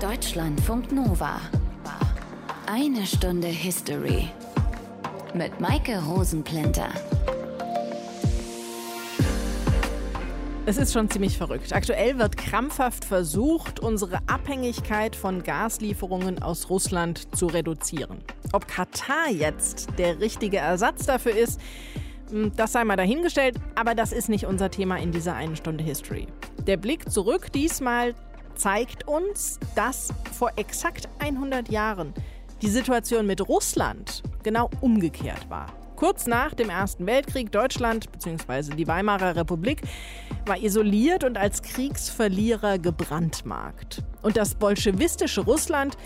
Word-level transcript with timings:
Deutschlandfunk 0.00 0.92
Nova. 0.92 1.40
Eine 2.66 3.06
Stunde 3.06 3.46
History. 3.46 4.28
Mit 5.32 5.58
Maike 5.58 5.98
Rosenplinter. 6.04 6.90
Es 10.66 10.76
ist 10.76 10.92
schon 10.92 11.08
ziemlich 11.08 11.38
verrückt. 11.38 11.72
Aktuell 11.72 12.18
wird 12.18 12.36
krampfhaft 12.36 13.06
versucht, 13.06 13.80
unsere 13.80 14.18
Abhängigkeit 14.26 15.16
von 15.16 15.42
Gaslieferungen 15.42 16.42
aus 16.42 16.68
Russland 16.68 17.34
zu 17.34 17.46
reduzieren. 17.46 18.18
Ob 18.52 18.68
Katar 18.68 19.30
jetzt 19.30 19.88
der 19.96 20.20
richtige 20.20 20.58
Ersatz 20.58 21.06
dafür 21.06 21.34
ist, 21.34 21.58
hm, 22.28 22.52
das 22.54 22.72
sei 22.72 22.84
mal 22.84 22.96
dahingestellt, 22.96 23.56
aber 23.74 23.94
das 23.94 24.12
ist 24.12 24.28
nicht 24.28 24.44
unser 24.44 24.70
Thema 24.70 24.96
in 24.98 25.10
dieser 25.10 25.34
einen 25.36 25.56
Stunde 25.56 25.84
History. 25.84 26.26
Der 26.66 26.76
Blick 26.76 27.10
zurück 27.10 27.52
diesmal 27.52 28.14
zeigt 28.56 29.06
uns, 29.06 29.58
dass 29.74 30.12
vor 30.32 30.50
exakt 30.56 31.08
100 31.18 31.68
Jahren 31.68 32.12
die 32.62 32.68
Situation 32.68 33.26
mit 33.26 33.46
Russland 33.48 34.22
genau 34.42 34.70
umgekehrt 34.80 35.48
war. 35.48 35.66
Kurz 35.96 36.26
nach 36.26 36.52
dem 36.52 36.68
Ersten 36.68 37.06
Weltkrieg 37.06 37.50
Deutschland 37.52 38.12
bzw. 38.12 38.74
die 38.74 38.86
Weimarer 38.86 39.34
Republik 39.34 39.80
war 40.44 40.58
isoliert 40.58 41.24
und 41.24 41.38
als 41.38 41.62
Kriegsverlierer 41.62 42.78
gebrandmarkt. 42.78 44.02
Und 44.20 44.36
das 44.36 44.54
bolschewistische 44.54 45.40
Russland 45.40 45.96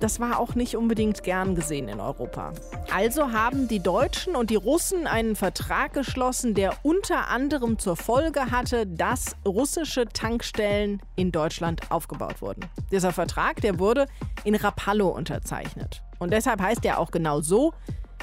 das 0.00 0.20
war 0.20 0.38
auch 0.38 0.54
nicht 0.54 0.76
unbedingt 0.76 1.22
gern 1.22 1.54
gesehen 1.54 1.88
in 1.88 2.00
Europa. 2.00 2.52
Also 2.92 3.32
haben 3.32 3.68
die 3.68 3.80
Deutschen 3.80 4.36
und 4.36 4.50
die 4.50 4.56
Russen 4.56 5.06
einen 5.06 5.36
Vertrag 5.36 5.92
geschlossen, 5.92 6.54
der 6.54 6.74
unter 6.82 7.28
anderem 7.28 7.78
zur 7.78 7.96
Folge 7.96 8.50
hatte, 8.50 8.86
dass 8.86 9.36
russische 9.46 10.06
Tankstellen 10.06 11.00
in 11.16 11.32
Deutschland 11.32 11.90
aufgebaut 11.90 12.42
wurden. 12.42 12.64
Dieser 12.90 13.12
Vertrag, 13.12 13.60
der 13.60 13.78
wurde 13.78 14.06
in 14.44 14.54
Rapallo 14.54 15.08
unterzeichnet. 15.08 16.02
Und 16.18 16.32
deshalb 16.32 16.60
heißt 16.60 16.84
er 16.84 16.98
auch 16.98 17.10
genau 17.10 17.40
so, 17.40 17.72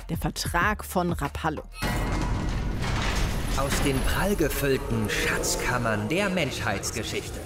der 0.09 0.17
Vertrag 0.17 0.83
von 0.83 1.13
Rapallo. 1.13 1.63
Aus 3.57 3.81
den 3.83 3.99
prallgefüllten 4.01 5.09
Schatzkammern 5.09 6.07
der 6.09 6.29
Menschheitsgeschichte 6.29 7.39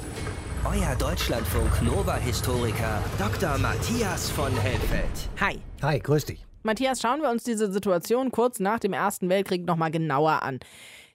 euer 0.66 0.95
Deutschlandfunk 0.95 1.83
Nova-Historiker 1.83 3.03
Dr. 3.19 3.58
Matthias 3.59 4.31
von 4.31 4.52
Helfeld. 4.52 5.30
Hi. 5.39 5.59
Hi, 5.83 5.99
grüß 5.99 6.25
dich. 6.25 6.44
Matthias, 6.63 7.02
schauen 7.02 7.22
wir 7.22 7.30
uns 7.30 7.44
diese 7.44 7.72
Situation 7.72 8.31
kurz 8.31 8.59
nach 8.59 8.80
dem 8.80 8.94
Ersten 8.94 9.30
Weltkrieg 9.30 9.66
nochmal 9.66 9.91
genauer 9.91 10.41
an. 10.41 10.59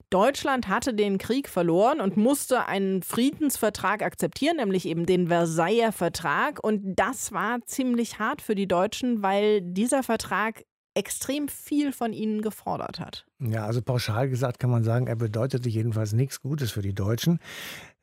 Deutschland 0.09 0.69
hatte 0.69 0.93
den 0.93 1.17
Krieg 1.17 1.49
verloren 1.49 1.99
und 1.99 2.15
musste 2.15 2.65
einen 2.67 3.01
Friedensvertrag 3.01 4.03
akzeptieren, 4.03 4.57
nämlich 4.57 4.85
eben 4.85 5.05
den 5.05 5.27
Versailler 5.27 5.91
Vertrag. 5.91 6.63
Und 6.63 6.95
das 6.95 7.33
war 7.33 7.59
ziemlich 7.65 8.19
hart 8.19 8.41
für 8.41 8.55
die 8.55 8.67
Deutschen, 8.67 9.21
weil 9.21 9.61
dieser 9.61 10.03
Vertrag 10.03 10.63
extrem 10.93 11.47
viel 11.47 11.93
von 11.93 12.13
ihnen 12.13 12.41
gefordert 12.41 12.99
hat. 12.99 13.25
Ja, 13.39 13.65
also 13.65 13.81
pauschal 13.81 14.29
gesagt 14.29 14.59
kann 14.59 14.69
man 14.69 14.83
sagen, 14.83 15.07
er 15.07 15.15
bedeutete 15.15 15.69
jedenfalls 15.69 16.13
nichts 16.13 16.41
Gutes 16.41 16.71
für 16.71 16.81
die 16.81 16.93
Deutschen. 16.93 17.39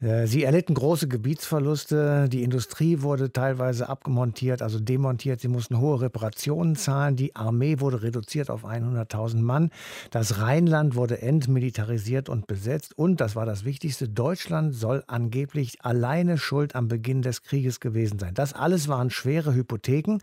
Äh, 0.00 0.28
sie 0.28 0.44
erlitten 0.44 0.74
große 0.74 1.08
Gebietsverluste, 1.08 2.28
die 2.28 2.44
Industrie 2.44 3.02
wurde 3.02 3.32
teilweise 3.32 3.88
abgemontiert, 3.88 4.62
also 4.62 4.78
demontiert, 4.78 5.40
sie 5.40 5.48
mussten 5.48 5.80
hohe 5.80 6.00
Reparationen 6.00 6.76
zahlen, 6.76 7.16
die 7.16 7.34
Armee 7.34 7.80
wurde 7.80 8.02
reduziert 8.02 8.48
auf 8.48 8.64
100.000 8.64 9.40
Mann, 9.40 9.70
das 10.12 10.38
Rheinland 10.38 10.94
wurde 10.94 11.20
entmilitarisiert 11.20 12.28
und 12.28 12.46
besetzt 12.46 12.96
und, 12.96 13.20
das 13.20 13.34
war 13.34 13.44
das 13.44 13.64
Wichtigste, 13.64 14.08
Deutschland 14.08 14.72
soll 14.72 15.02
angeblich 15.08 15.84
alleine 15.84 16.38
schuld 16.38 16.76
am 16.76 16.86
Beginn 16.86 17.22
des 17.22 17.42
Krieges 17.42 17.80
gewesen 17.80 18.20
sein. 18.20 18.34
Das 18.34 18.52
alles 18.52 18.86
waren 18.86 19.10
schwere 19.10 19.52
Hypotheken 19.52 20.18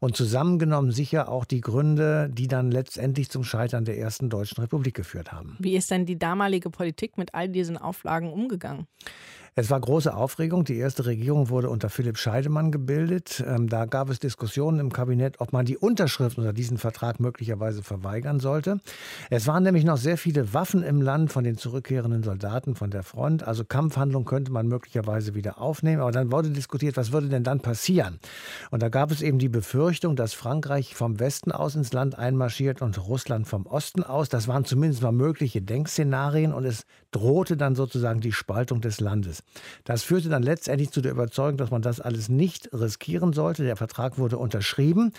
und 0.00 0.16
zusammengenommen 0.16 0.90
sicher 0.90 1.28
auch 1.28 1.44
die 1.44 1.60
Gründe, 1.60 2.30
die 2.32 2.48
dann 2.48 2.70
letztendlich 2.70 3.28
zum 3.28 3.44
Scheitern 3.44 3.84
der 3.84 3.98
ersten 3.98 4.30
Deutschen 4.30 4.62
Republik 4.62 4.94
geführt 4.94 5.32
haben. 5.32 5.56
Wie 5.58 5.76
ist 5.76 5.90
denn 5.90 6.06
die 6.06 6.18
damalige 6.18 6.70
Politik 6.70 7.18
mit 7.18 7.34
all 7.34 7.50
diesen 7.50 7.76
Auflagen 7.76 8.32
umgegangen? 8.32 8.86
Es 9.58 9.70
war 9.70 9.80
große 9.80 10.14
Aufregung. 10.14 10.62
Die 10.62 10.76
erste 10.76 11.06
Regierung 11.06 11.48
wurde 11.48 11.68
unter 11.68 11.90
Philipp 11.90 12.16
Scheidemann 12.16 12.70
gebildet. 12.70 13.42
Ähm, 13.44 13.68
da 13.68 13.86
gab 13.86 14.08
es 14.08 14.20
Diskussionen 14.20 14.78
im 14.78 14.92
Kabinett, 14.92 15.40
ob 15.40 15.52
man 15.52 15.66
die 15.66 15.76
Unterschrift 15.76 16.38
unter 16.38 16.52
diesen 16.52 16.78
Vertrag 16.78 17.18
möglicherweise 17.18 17.82
verweigern 17.82 18.38
sollte. 18.38 18.78
Es 19.30 19.48
waren 19.48 19.64
nämlich 19.64 19.82
noch 19.82 19.96
sehr 19.96 20.16
viele 20.16 20.54
Waffen 20.54 20.84
im 20.84 21.02
Land 21.02 21.32
von 21.32 21.42
den 21.42 21.56
zurückkehrenden 21.56 22.22
Soldaten 22.22 22.76
von 22.76 22.92
der 22.92 23.02
Front. 23.02 23.42
Also 23.42 23.64
Kampfhandlungen 23.64 24.26
könnte 24.26 24.52
man 24.52 24.68
möglicherweise 24.68 25.34
wieder 25.34 25.60
aufnehmen. 25.60 26.02
Aber 26.02 26.12
dann 26.12 26.30
wurde 26.30 26.50
diskutiert, 26.50 26.96
was 26.96 27.10
würde 27.10 27.28
denn 27.28 27.42
dann 27.42 27.58
passieren? 27.58 28.20
Und 28.70 28.80
da 28.80 28.88
gab 28.90 29.10
es 29.10 29.22
eben 29.22 29.40
die 29.40 29.48
Befürchtung, 29.48 30.14
dass 30.14 30.34
Frankreich 30.34 30.94
vom 30.94 31.18
Westen 31.18 31.50
aus 31.50 31.74
ins 31.74 31.92
Land 31.92 32.16
einmarschiert 32.16 32.80
und 32.80 33.08
Russland 33.08 33.48
vom 33.48 33.66
Osten 33.66 34.04
aus. 34.04 34.28
Das 34.28 34.46
waren 34.46 34.64
zumindest 34.64 35.02
mal 35.02 35.10
mögliche 35.10 35.60
Denkszenarien 35.62 36.52
und 36.54 36.64
es 36.64 36.84
drohte 37.10 37.56
dann 37.56 37.74
sozusagen 37.74 38.20
die 38.20 38.30
Spaltung 38.30 38.80
des 38.80 39.00
Landes. 39.00 39.42
Das 39.84 40.02
führte 40.02 40.28
dann 40.28 40.42
letztendlich 40.42 40.90
zu 40.90 41.00
der 41.00 41.12
Überzeugung, 41.12 41.56
dass 41.56 41.70
man 41.70 41.82
das 41.82 42.00
alles 42.00 42.28
nicht 42.28 42.72
riskieren 42.72 43.32
sollte. 43.32 43.64
Der 43.64 43.76
Vertrag 43.76 44.18
wurde 44.18 44.38
unterschrieben, 44.38 45.12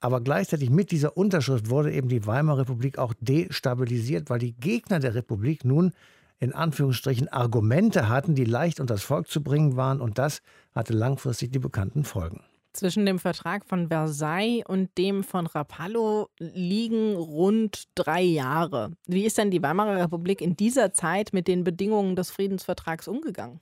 aber 0.00 0.20
gleichzeitig 0.20 0.70
mit 0.70 0.90
dieser 0.90 1.16
Unterschrift 1.16 1.70
wurde 1.70 1.92
eben 1.92 2.08
die 2.08 2.26
Weimarer 2.26 2.60
Republik 2.60 2.98
auch 2.98 3.14
destabilisiert, 3.20 4.30
weil 4.30 4.38
die 4.38 4.54
Gegner 4.54 5.00
der 5.00 5.14
Republik 5.14 5.64
nun 5.64 5.92
in 6.38 6.52
Anführungsstrichen 6.52 7.28
Argumente 7.28 8.08
hatten, 8.08 8.34
die 8.34 8.44
leicht 8.44 8.80
unter 8.80 8.94
das 8.94 9.02
Volk 9.02 9.28
zu 9.28 9.42
bringen 9.42 9.76
waren 9.76 10.00
und 10.00 10.18
das 10.18 10.42
hatte 10.74 10.92
langfristig 10.92 11.50
die 11.52 11.58
bekannten 11.58 12.04
Folgen. 12.04 12.42
Zwischen 12.76 13.06
dem 13.06 13.18
Vertrag 13.18 13.64
von 13.64 13.88
Versailles 13.88 14.62
und 14.68 14.90
dem 14.98 15.24
von 15.24 15.46
Rapallo 15.46 16.28
liegen 16.38 17.16
rund 17.16 17.84
drei 17.94 18.20
Jahre. 18.20 18.90
Wie 19.06 19.24
ist 19.24 19.38
denn 19.38 19.50
die 19.50 19.62
Weimarer 19.62 19.98
Republik 19.98 20.42
in 20.42 20.56
dieser 20.58 20.92
Zeit 20.92 21.32
mit 21.32 21.48
den 21.48 21.64
Bedingungen 21.64 22.16
des 22.16 22.30
Friedensvertrags 22.30 23.08
umgegangen? 23.08 23.60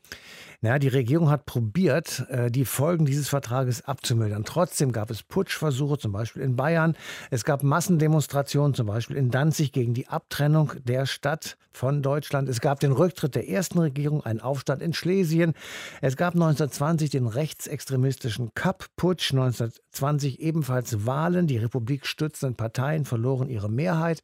Naja, 0.65 0.79
die 0.79 0.89
Regierung 0.89 1.29
hat 1.29 1.45
probiert, 1.45 2.25
äh, 2.31 2.51
die 2.51 2.65
Folgen 2.65 3.05
dieses 3.05 3.29
Vertrages 3.29 3.85
abzumildern. 3.85 4.45
Trotzdem 4.47 4.93
gab 4.93 5.11
es 5.11 5.23
Putschversuche, 5.23 5.99
zum 5.99 6.13
Beispiel 6.13 6.41
in 6.41 6.57
Bayern. 6.57 6.97
Es 7.31 7.45
gab 7.45 7.63
Massendemonstrationen, 7.63 8.73
zum 8.73 8.87
Beispiel 8.87 9.19
in 9.19 9.31
Danzig, 9.31 9.73
gegen 9.73 9.93
die 9.93 10.09
Abtrennung 10.09 10.73
der 10.83 11.05
Stadt 11.05 11.59
von 11.71 12.01
Deutschland. 12.01 12.49
Es 12.49 12.63
gab 12.63 12.81
den 12.81 12.93
Rücktritt 12.93 13.35
der 13.35 13.47
ersten 13.47 13.79
Regierung, 13.79 14.25
einen 14.25 14.41
Aufstand 14.41 14.81
in 14.81 14.95
Schlesien. 14.95 15.53
Es 16.01 16.17
gab 16.17 16.33
1920 16.33 17.11
den 17.11 17.27
rechtsextremistischen 17.27 18.55
Kapp-Putsch, 18.55 19.33
1920 19.33 20.41
ebenfalls 20.41 21.05
Wahlen. 21.05 21.47
Die 21.47 21.59
Republik 21.59 22.07
stützenden 22.07 22.57
Parteien 22.57 23.05
verloren 23.05 23.51
ihre 23.51 23.69
Mehrheit. 23.69 24.23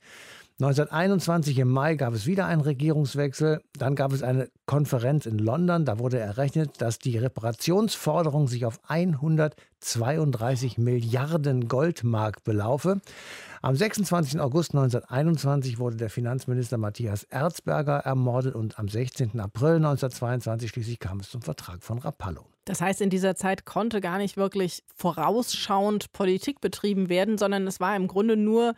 1921 0.60 1.58
im 1.58 1.70
Mai 1.70 1.94
gab 1.94 2.12
es 2.12 2.26
wieder 2.26 2.44
einen 2.44 2.60
Regierungswechsel. 2.60 3.62
Dann 3.78 3.94
gab 3.94 4.12
es 4.12 4.22
eine 4.22 4.50
Konferenz 4.66 5.24
in 5.24 5.38
London. 5.38 5.86
Da 5.86 5.98
wurde 5.98 6.18
errechnet, 6.18 6.82
dass 6.82 6.98
die 6.98 7.16
Reparationsforderung 7.16 8.46
sich 8.46 8.66
auf 8.66 8.78
132 8.86 10.76
Milliarden 10.76 11.66
Goldmark 11.66 12.44
belaufe. 12.44 13.00
Am 13.62 13.74
26. 13.74 14.38
August 14.38 14.74
1921 14.74 15.78
wurde 15.78 15.96
der 15.96 16.10
Finanzminister 16.10 16.76
Matthias 16.76 17.22
Erzberger 17.22 18.00
ermordet 18.00 18.54
und 18.54 18.78
am 18.78 18.86
16. 18.86 19.40
April 19.40 19.76
1922 19.76 20.68
schließlich 20.68 20.98
kam 20.98 21.20
es 21.20 21.30
zum 21.30 21.40
Vertrag 21.40 21.82
von 21.82 21.96
Rapallo. 21.96 22.44
Das 22.66 22.82
heißt, 22.82 23.00
in 23.00 23.08
dieser 23.08 23.34
Zeit 23.34 23.64
konnte 23.64 24.02
gar 24.02 24.18
nicht 24.18 24.36
wirklich 24.36 24.84
vorausschauend 24.94 26.12
Politik 26.12 26.60
betrieben 26.60 27.08
werden, 27.08 27.38
sondern 27.38 27.66
es 27.66 27.80
war 27.80 27.96
im 27.96 28.08
Grunde 28.08 28.36
nur 28.36 28.74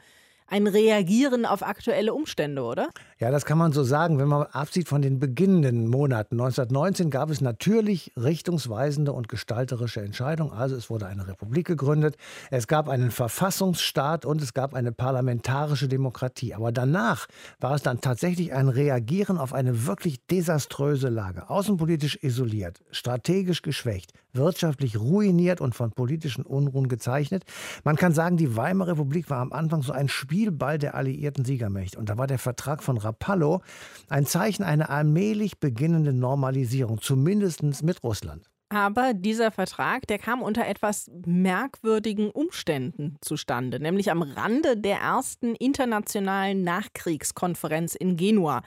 ein 0.53 0.67
Reagieren 0.67 1.47
auf 1.47 1.63
aktuelle 1.63 2.13
Umstände, 2.13 2.63
oder? 2.63 2.91
Ja, 3.19 3.31
das 3.31 3.47
kann 3.47 3.57
man 3.57 3.73
so 3.73 3.85
sagen, 3.85 4.19
wenn 4.19 4.29
man 4.29 4.43
absieht 4.49 4.87
von 4.87 5.01
den 5.01 5.19
beginnenden 5.19 5.89
Monaten. 5.89 6.39
1919 6.39 7.09
gab 7.09 7.31
es 7.31 7.41
natürlich 7.41 8.13
richtungsweisende 8.19 9.15
und 9.15 9.31
gestalterische 9.31 10.03
Entscheidungen. 10.03 10.53
Also 10.53 10.77
es 10.77 10.91
wurde 10.91 11.07
eine 11.07 11.27
Republik 11.27 11.67
gegründet, 11.67 12.17
es 12.51 12.67
gab 12.67 12.91
einen 12.91 13.11
Verfassungsstaat 13.11 14.27
und 14.27 14.43
es 14.43 14.53
gab 14.53 14.75
eine 14.75 14.93
parlamentarische 14.93 15.89
Demokratie. 15.89 16.53
Aber 16.53 16.71
danach 16.71 17.29
war 17.59 17.75
es 17.75 17.83
dann 17.83 18.03
tatsächlich 18.03 18.53
ein 18.53 18.69
Reagieren 18.69 19.39
auf 19.39 19.55
eine 19.55 19.87
wirklich 19.87 20.27
desaströse 20.27 21.09
Lage. 21.09 21.49
Außenpolitisch 21.49 22.19
isoliert, 22.23 22.83
strategisch 22.91 23.63
geschwächt, 23.63 24.13
wirtschaftlich 24.35 24.99
ruiniert 24.99 25.61
und 25.61 25.75
von 25.75 25.93
politischen 25.93 26.45
Unruhen 26.45 26.89
gezeichnet. 26.89 27.45
Man 27.85 27.97
kann 27.97 28.13
sagen, 28.13 28.37
die 28.37 28.57
Weimarer 28.57 28.93
Republik 28.93 29.31
war 29.31 29.39
am 29.39 29.53
Anfang 29.53 29.83
so 29.83 29.93
ein 29.93 30.09
Spiel 30.09 30.43
Spielball 30.43 30.79
der 30.79 30.95
alliierten 30.95 31.45
Siegermächte. 31.45 31.99
Und 31.99 32.09
da 32.09 32.19
war 32.19 32.27
der 32.27 32.39
Vertrag 32.39 32.83
von 32.83 32.97
Rapallo 32.97 33.63
ein 34.09 34.27
Zeichen 34.27 34.65
einer 34.65 34.91
allmählich 34.91 35.61
beginnenden 35.61 36.19
Normalisierung, 36.19 37.01
zumindest 37.01 37.63
mit 37.83 38.03
Russland. 38.03 38.49
Aber 38.71 39.13
dieser 39.13 39.53
Vertrag, 39.53 40.07
der 40.07 40.19
kam 40.19 40.43
unter 40.43 40.67
etwas 40.67 41.11
merkwürdigen 41.27 42.31
Umständen 42.31 43.17
zustande, 43.21 43.79
nämlich 43.79 44.11
am 44.11 44.23
Rande 44.23 44.77
der 44.77 44.97
ersten 44.97 45.55
internationalen 45.55 46.65
Nachkriegskonferenz 46.65 47.95
in 47.95 48.17
Genua. 48.17 48.63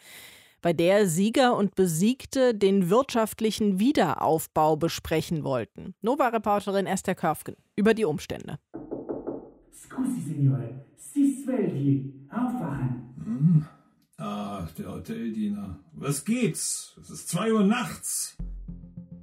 Bei 0.65 0.73
der 0.73 1.07
Sieger 1.07 1.56
und 1.56 1.75
Besiegte 1.75 2.56
den 2.56 2.89
wirtschaftlichen 2.89 3.79
Wiederaufbau 3.79 4.77
besprechen 4.77 5.44
wollten. 5.44 5.94
Nova-Reporterin 6.01 6.88
Esther 6.88 7.13
Körfgen 7.13 7.56
über 7.75 7.94
die 7.94 8.06
Umstände. 8.06 8.57
Scusi, 9.71 10.21
Signore, 10.21 10.83
si 10.97 11.44
svegli, 11.44 12.12
aufwachen. 12.31 13.13
Hm. 13.23 13.65
Ah, 14.17 14.67
der 14.75 14.91
Hoteldiener. 14.91 15.77
Was 15.94 16.25
geht's? 16.25 16.97
Es 17.00 17.12
ist 17.12 17.29
zwei 17.29 17.53
Uhr 17.53 17.63
nachts. 17.63 18.35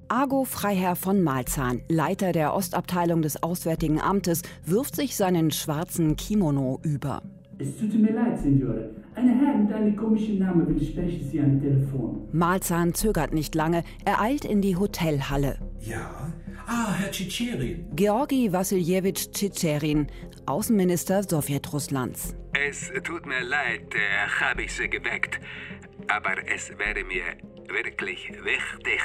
Argo 0.07 0.45
Freiherr 0.45 0.95
von 0.95 1.25
Malzahn, 1.25 1.83
Leiter 1.89 2.31
der 2.31 2.55
Ostabteilung 2.55 3.21
des 3.21 3.43
Auswärtigen 3.43 4.01
Amtes, 4.01 4.43
wirft 4.65 4.95
sich 4.95 5.17
seinen 5.17 5.51
schwarzen 5.51 6.15
Kimono 6.15 6.79
über. 6.85 7.21
Es 7.59 7.79
tut 7.79 7.95
mir 7.95 8.13
leid, 8.13 8.39
Signore. 8.39 9.02
Eine 9.15 9.35
Herr 9.39 9.55
mit 9.55 9.73
einem 9.73 9.95
komischen 9.95 10.39
Namen 10.39 10.67
will 10.69 10.87
sprechen 10.87 11.29
Sie 11.31 11.39
am 11.41 11.61
Telefon. 11.61 12.29
Malzahn 12.33 12.95
zögert 12.95 13.35
nicht 13.35 13.55
lange. 13.55 13.85
Er 14.05 14.21
eilt 14.21 14.45
in 14.45 14.63
die 14.63 14.77
Hotelhalle. 14.77 15.59
Ja? 15.81 16.33
Ah, 16.67 16.95
Herr 16.95 17.11
Tschitscherin. 17.11 17.87
Georgi 17.95 18.53
Wassiljewitsch 18.53 19.31
Tschitscherin, 19.33 20.07
Außenminister 20.47 21.23
Sowjetrusslands. 21.25 22.35
Es 22.55 22.91
tut 23.05 23.27
mir 23.27 23.43
leid, 23.43 23.95
äh, 23.95 24.29
habe 24.41 24.63
ich 24.63 24.73
Sie 24.73 24.89
geweckt. 24.89 25.41
Aber 26.09 26.35
es 26.53 26.71
wäre 26.79 27.05
mir 27.05 27.25
wirklich 27.69 28.31
wichtig, 28.31 29.01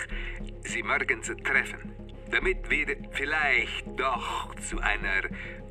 Sie 0.63 0.83
morgen 0.83 1.21
zu 1.21 1.35
treffen, 1.35 1.91
damit 2.31 2.69
wir 2.69 2.95
vielleicht 3.11 3.87
doch 3.97 4.55
zu 4.55 4.79
einer 4.79 5.23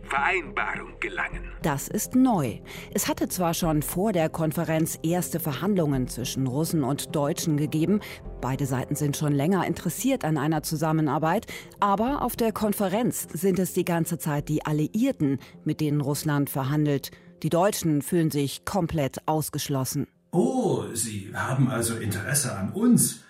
Vereinbarung 0.07 0.99
gelangen. 1.01 1.53
Das 1.63 1.89
ist 1.89 2.15
neu. 2.15 2.59
Es 2.95 3.09
hatte 3.09 3.29
zwar 3.29 3.55
schon 3.55 3.83
vor 3.83 4.13
der 4.13 4.29
Konferenz 4.29 4.99
erste 5.03 5.41
Verhandlungen 5.41 6.09
zwischen 6.09 6.47
Russen 6.47 6.85
und 6.85 7.15
Deutschen 7.15 7.57
gegeben, 7.57 8.01
beide 8.41 8.67
Seiten 8.67 8.95
sind 8.95 9.17
schon 9.17 9.33
länger 9.33 9.67
interessiert 9.67 10.25
an 10.25 10.39
einer 10.39 10.63
Zusammenarbeit, 10.63 11.47
aber 11.81 12.23
auf 12.23 12.37
der 12.37 12.53
Konferenz 12.53 13.27
sind 13.33 13.59
es 13.59 13.73
die 13.73 13.85
ganze 13.85 14.19
Zeit 14.19 14.49
die 14.49 14.65
Alliierten, 14.65 15.39
mit 15.65 15.81
denen 15.81 16.01
Russland 16.01 16.49
verhandelt. 16.51 17.11
Die 17.43 17.51
Deutschen 17.51 18.03
fühlen 18.03 18.31
sich 18.31 18.65
komplett 18.65 19.27
ausgeschlossen. 19.27 20.07
Oh, 20.31 20.85
Sie 20.93 21.33
haben 21.35 21.69
also 21.69 21.97
Interesse 21.97 22.57
an 22.57 22.73
uns. 22.73 23.23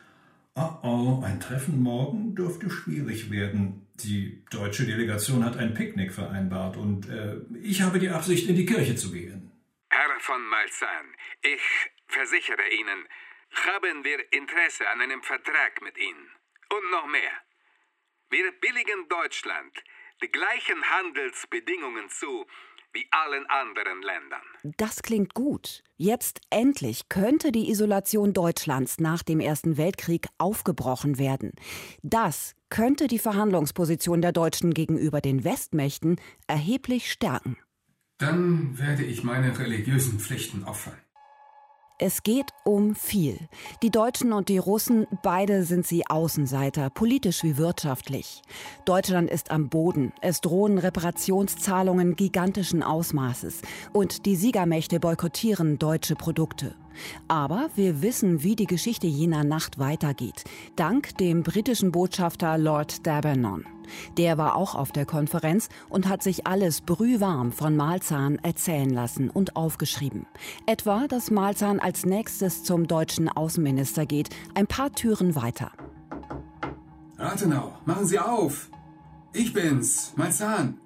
Oh 0.55 0.71
oh, 0.83 1.23
ein 1.23 1.41
Treffen 1.41 1.83
morgen 1.83 2.35
dürfte 2.35 2.71
schwierig 2.71 3.31
werden. 3.31 3.86
Die 4.05 4.45
deutsche 4.51 4.85
Delegation 4.85 5.45
hat 5.45 5.57
ein 5.57 5.75
Picknick 5.75 6.13
vereinbart 6.13 6.77
und 6.77 7.09
äh, 7.09 7.37
ich 7.63 7.81
habe 7.83 7.99
die 7.99 8.11
Absicht, 8.11 8.49
in 8.49 8.57
die 8.57 8.67
Kirche 8.67 8.95
zu 8.95 9.11
gehen. 9.11 9.51
Herr 9.89 10.21
von 10.21 10.45
Malzahn, 10.47 11.07
ich 11.43 11.63
versichere 12.07 12.69
Ihnen, 12.79 13.09
haben 13.65 14.05
wir 14.05 14.19
Interesse 14.33 14.89
an 14.89 15.01
einem 15.01 15.23
Vertrag 15.23 15.81
mit 15.83 15.97
Ihnen. 15.97 16.29
Und 16.69 16.91
noch 16.91 17.07
mehr. 17.07 17.33
Wir 18.29 18.51
billigen 18.61 19.09
Deutschland 19.09 19.73
die 20.23 20.29
gleichen 20.29 20.83
Handelsbedingungen 20.91 22.09
zu 22.09 22.47
wie 22.93 23.07
allen 23.11 23.45
anderen 23.47 24.03
Ländern. 24.03 24.43
Das 24.79 25.03
klingt 25.03 25.35
gut. 25.35 25.85
Jetzt 25.97 26.41
endlich 26.51 27.09
könnte 27.09 27.53
die 27.53 27.71
Isolation 27.71 28.33
Deutschlands 28.33 28.99
nach 28.99 29.23
dem 29.23 29.39
Ersten 29.39 29.77
Weltkrieg 29.77 30.27
aufgebrochen 30.39 31.19
werden. 31.19 31.53
Das 32.03 32.56
könnte 32.69 33.07
die 33.07 33.19
Verhandlungsposition 33.19 34.23
der 34.23 34.33
Deutschen 34.33 34.75
gegenüber 34.75 35.21
den 35.21 35.45
Westmächten 35.45 36.17
erheblich 36.47 37.11
stärken. 37.11 37.57
Dann 38.19 38.79
werde 38.79 39.05
ich 39.05 39.25
meine 39.25 39.59
religiösen 39.59 40.19
Pflichten 40.19 40.65
opfern. 40.65 40.97
Es 41.99 42.23
geht 42.23 42.51
um 42.65 42.95
viel. 42.95 43.39
Die 43.83 43.91
Deutschen 43.91 44.35
und 44.35 44.51
die 44.51 44.59
Russen, 44.59 45.07
beide 45.23 45.65
sind 45.65 45.87
sie 45.87 46.07
Außenseiter, 46.07 46.91
politisch 46.91 47.43
wie 47.43 47.57
wirtschaftlich. 47.57 48.43
Deutschland 48.85 49.31
ist 49.31 49.51
am 49.51 49.71
Boden. 49.71 50.13
Es 50.21 50.43
drohen 50.43 50.77
Reparationszahlungen 50.77 52.15
gigantischen 52.15 52.83
Ausmaßes. 52.83 53.63
Und 53.95 54.27
die 54.27 54.37
Siegermächte 54.37 55.01
boykottieren 55.01 55.79
deutsche 55.79 56.17
Produkte. 56.17 56.75
Aber 57.29 57.71
wir 57.75 58.03
wissen, 58.03 58.43
wie 58.43 58.57
die 58.57 58.67
Geschichte 58.67 59.07
jener 59.07 59.45
Nacht 59.45 59.79
weitergeht. 59.79 60.45
Dank 60.77 61.17
dem 61.19 61.43
britischen 61.43 61.93
Botschafter 61.93 62.59
Lord 62.59 63.07
Dabernon. 63.07 63.65
Der 64.17 64.39
war 64.39 64.57
auch 64.57 64.75
auf 64.75 64.93
der 64.93 65.07
Konferenz 65.07 65.69
und 65.89 66.09
hat 66.09 66.23
sich 66.23 66.47
alles 66.47 66.81
brühwarm 66.81 67.53
von 67.53 67.77
Malzahn 67.77 68.39
erzählen 68.43 68.91
lassen 68.91 69.31
und 69.31 69.57
aufgeschrieben. 69.57 70.27
Etwa, 70.67 71.07
dass 71.09 71.31
Malzahn 71.31 71.81
als 71.81 72.05
nächstes 72.05 72.65
zum 72.65 72.87
deutschen 72.87 73.29
Außenminister 73.29 74.07
geht, 74.07 74.31
ein 74.55 74.67
paar 74.67 74.93
Türen 74.93 75.35
weiter. 75.35 75.71
Rathenau, 77.19 77.73
machen 77.85 78.07
Sie 78.07 78.19
auf! 78.19 78.71
Ich 79.33 79.53
bin's, 79.53 80.13
Malzahn. 80.17 80.81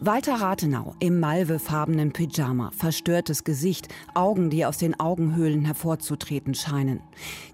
Walter 0.00 0.36
Rathenau 0.36 0.94
im 1.00 1.18
malvefarbenen 1.18 2.12
Pyjama, 2.12 2.70
verstörtes 2.70 3.42
Gesicht, 3.42 3.88
Augen, 4.14 4.48
die 4.48 4.64
aus 4.64 4.78
den 4.78 4.98
Augenhöhlen 5.00 5.64
hervorzutreten 5.64 6.54
scheinen. 6.54 7.00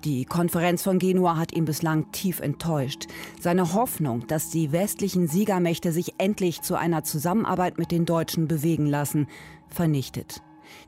Die 0.05 0.27
Konferenz 0.27 0.83
von 0.83 0.99
Genua 0.99 1.39
hat 1.39 1.55
ihn 1.55 1.65
bislang 1.65 2.13
tief 2.13 2.41
enttäuscht. 2.41 3.07
Seine 3.41 3.73
Hoffnung, 3.73 4.27
dass 4.27 4.51
die 4.51 4.73
westlichen 4.73 5.27
Siegermächte 5.27 5.91
sich 5.91 6.17
endlich 6.19 6.61
zu 6.61 6.75
einer 6.75 7.03
Zusammenarbeit 7.03 7.79
mit 7.79 7.91
den 7.91 8.05
Deutschen 8.05 8.47
bewegen 8.47 8.87
lassen, 8.87 9.27
vernichtet. 9.69 10.43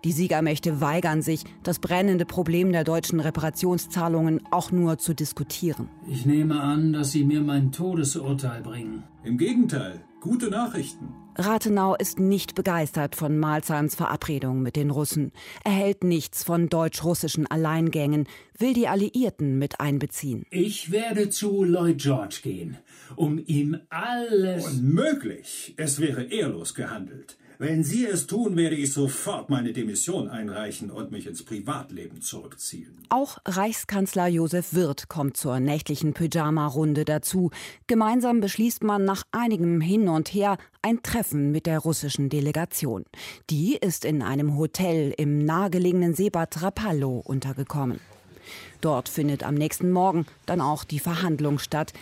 Die 0.04 0.12
Siegermächte 0.12 0.82
weigern 0.82 1.22
sich, 1.22 1.44
das 1.62 1.78
brennende 1.78 2.26
Problem 2.26 2.70
der 2.70 2.84
deutschen 2.84 3.18
Reparationszahlungen 3.18 4.42
auch 4.50 4.72
nur 4.72 4.98
zu 4.98 5.14
diskutieren. 5.14 5.88
Ich 6.06 6.26
nehme 6.26 6.60
an, 6.60 6.92
dass 6.92 7.12
Sie 7.12 7.24
mir 7.24 7.40
mein 7.40 7.72
Todesurteil 7.72 8.60
bringen. 8.60 9.04
Im 9.24 9.38
Gegenteil, 9.38 10.04
gute 10.26 10.50
Nachrichten. 10.50 11.14
Rathenau 11.36 11.94
ist 11.94 12.18
nicht 12.18 12.54
begeistert 12.54 13.14
von 13.14 13.38
Malzahns 13.38 13.94
Verabredung 13.94 14.60
mit 14.60 14.74
den 14.74 14.90
Russen. 14.90 15.32
Er 15.64 15.72
hält 15.72 16.02
nichts 16.02 16.42
von 16.42 16.68
deutsch-russischen 16.68 17.46
Alleingängen, 17.46 18.26
will 18.58 18.72
die 18.72 18.88
Alliierten 18.88 19.58
mit 19.58 19.78
einbeziehen. 19.78 20.44
Ich 20.50 20.90
werde 20.90 21.28
zu 21.28 21.62
Lloyd 21.62 21.98
George 21.98 22.40
gehen, 22.42 22.78
um 23.14 23.38
ihm 23.38 23.78
alles. 23.88 24.66
Unmöglich. 24.66 25.74
Es 25.76 26.00
wäre 26.00 26.24
ehrlos 26.24 26.74
gehandelt. 26.74 27.36
Wenn 27.58 27.84
Sie 27.84 28.04
es 28.04 28.26
tun, 28.26 28.56
werde 28.56 28.76
ich 28.76 28.92
sofort 28.92 29.48
meine 29.48 29.72
Demission 29.72 30.28
einreichen 30.28 30.90
und 30.90 31.10
mich 31.10 31.26
ins 31.26 31.42
Privatleben 31.42 32.20
zurückziehen. 32.20 32.98
Auch 33.08 33.38
Reichskanzler 33.46 34.26
Josef 34.26 34.74
Wirth 34.74 35.08
kommt 35.08 35.38
zur 35.38 35.58
nächtlichen 35.58 36.12
Pyjama-Runde 36.12 37.06
dazu. 37.06 37.50
Gemeinsam 37.86 38.40
beschließt 38.40 38.84
man 38.84 39.06
nach 39.06 39.22
einigem 39.32 39.80
Hin 39.80 40.08
und 40.08 40.28
Her 40.34 40.58
ein 40.82 41.02
Treffen 41.02 41.50
mit 41.50 41.64
der 41.64 41.78
russischen 41.78 42.28
Delegation. 42.28 43.06
Die 43.48 43.76
ist 43.76 44.04
in 44.04 44.20
einem 44.20 44.58
Hotel 44.58 45.14
im 45.16 45.38
nahegelegenen 45.38 46.14
Seebad 46.14 46.62
Rapallo 46.62 47.22
untergekommen. 47.24 48.00
Dort 48.82 49.08
findet 49.08 49.42
am 49.42 49.54
nächsten 49.54 49.90
Morgen 49.90 50.26
dann 50.44 50.60
auch 50.60 50.84
die 50.84 51.00
Verhandlung 51.00 51.58
statt. 51.58 51.94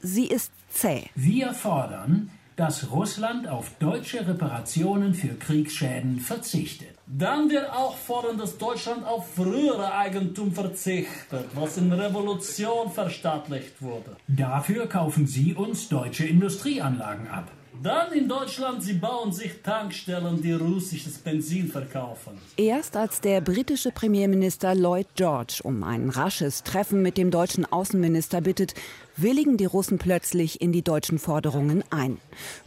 Sie 0.00 0.26
ist 0.26 0.52
zäh. 0.70 1.10
Wir 1.14 1.52
fordern, 1.52 2.30
dass 2.62 2.92
Russland 2.92 3.48
auf 3.48 3.72
deutsche 3.80 4.24
Reparationen 4.24 5.14
für 5.14 5.34
Kriegsschäden 5.34 6.20
verzichtet. 6.20 6.94
Dann 7.08 7.50
wir 7.50 7.76
auch 7.76 7.96
fordern, 7.96 8.38
dass 8.38 8.56
Deutschland 8.56 9.04
auf 9.04 9.34
frühere 9.34 9.92
Eigentum 9.92 10.52
verzichtet, 10.52 11.46
was 11.54 11.76
in 11.76 11.92
Revolution 11.92 12.88
verstaatlicht 12.92 13.82
wurde. 13.82 14.16
Dafür 14.28 14.86
kaufen 14.86 15.26
Sie 15.26 15.54
uns 15.54 15.88
deutsche 15.88 16.24
Industrieanlagen 16.24 17.26
ab. 17.26 17.50
Dann 17.80 18.12
in 18.12 18.28
Deutschland, 18.28 18.82
sie 18.82 18.92
bauen 18.92 19.32
sich 19.32 19.62
Tankstellen, 19.62 20.42
die 20.42 20.52
russisches 20.52 21.18
Benzin 21.18 21.68
verkaufen. 21.68 22.38
Erst 22.56 22.96
als 22.96 23.20
der 23.20 23.40
britische 23.40 23.90
Premierminister 23.90 24.74
Lloyd 24.74 25.06
George 25.14 25.60
um 25.64 25.82
ein 25.82 26.10
rasches 26.10 26.62
Treffen 26.64 27.02
mit 27.02 27.16
dem 27.16 27.30
deutschen 27.30 27.64
Außenminister 27.64 28.40
bittet, 28.40 28.74
willigen 29.16 29.56
die 29.56 29.64
Russen 29.64 29.98
plötzlich 29.98 30.60
in 30.60 30.72
die 30.72 30.82
deutschen 30.82 31.18
Forderungen 31.18 31.82
ein. 31.90 32.18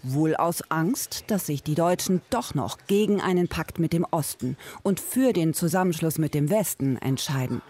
Wohl 0.04 0.36
aus 0.36 0.64
Angst, 0.70 1.26
dass 1.28 1.46
sich 1.46 1.62
die 1.64 1.76
Deutschen 1.76 2.22
doch 2.30 2.56
noch 2.56 2.78
gegen 2.88 3.22
einen 3.22 3.48
Pakt 3.48 3.80
mit 3.80 3.94
dem 3.94 4.06
Osten 4.10 4.58
und 4.84 5.00
für 5.00 5.34
den 5.34 5.54
Zusammenschluss 5.54 6.18
mit 6.18 6.34
dem 6.34 6.50
Westen 6.50 6.98
entscheiden. 6.98 7.62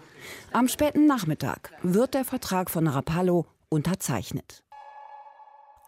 Am 0.52 0.68
späten 0.68 1.06
Nachmittag 1.06 1.70
wird 1.82 2.14
der 2.14 2.24
Vertrag 2.24 2.70
von 2.70 2.88
Rapallo 2.88 3.46
unterzeichnet. 3.68 4.62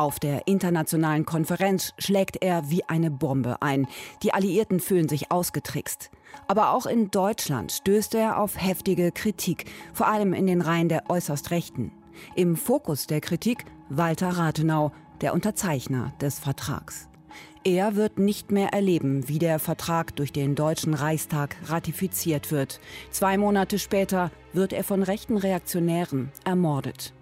Auf 0.00 0.20
der 0.20 0.46
internationalen 0.46 1.26
Konferenz 1.26 1.92
schlägt 1.98 2.40
er 2.40 2.70
wie 2.70 2.84
eine 2.84 3.10
Bombe 3.10 3.62
ein. 3.62 3.88
Die 4.22 4.32
Alliierten 4.32 4.78
fühlen 4.78 5.08
sich 5.08 5.32
ausgetrickst. 5.32 6.12
Aber 6.46 6.70
auch 6.70 6.86
in 6.86 7.10
Deutschland 7.10 7.72
stößt 7.72 8.14
er 8.14 8.38
auf 8.38 8.62
heftige 8.62 9.10
Kritik, 9.10 9.64
vor 9.92 10.06
allem 10.06 10.34
in 10.34 10.46
den 10.46 10.60
Reihen 10.60 10.88
der 10.88 11.10
äußerst 11.10 11.50
Rechten. 11.50 11.90
Im 12.36 12.54
Fokus 12.54 13.08
der 13.08 13.20
Kritik 13.20 13.64
Walter 13.88 14.28
Rathenau, 14.28 14.92
der 15.20 15.34
Unterzeichner 15.34 16.12
des 16.20 16.38
Vertrags. 16.38 17.08
Er 17.64 17.96
wird 17.96 18.20
nicht 18.20 18.52
mehr 18.52 18.68
erleben, 18.68 19.26
wie 19.28 19.40
der 19.40 19.58
Vertrag 19.58 20.14
durch 20.14 20.32
den 20.32 20.54
Deutschen 20.54 20.94
Reichstag 20.94 21.56
ratifiziert 21.64 22.52
wird. 22.52 22.78
Zwei 23.10 23.36
Monate 23.36 23.80
später 23.80 24.30
wird 24.52 24.72
er 24.72 24.84
von 24.84 25.02
rechten 25.02 25.36
Reaktionären 25.36 26.30
ermordet. 26.44 27.14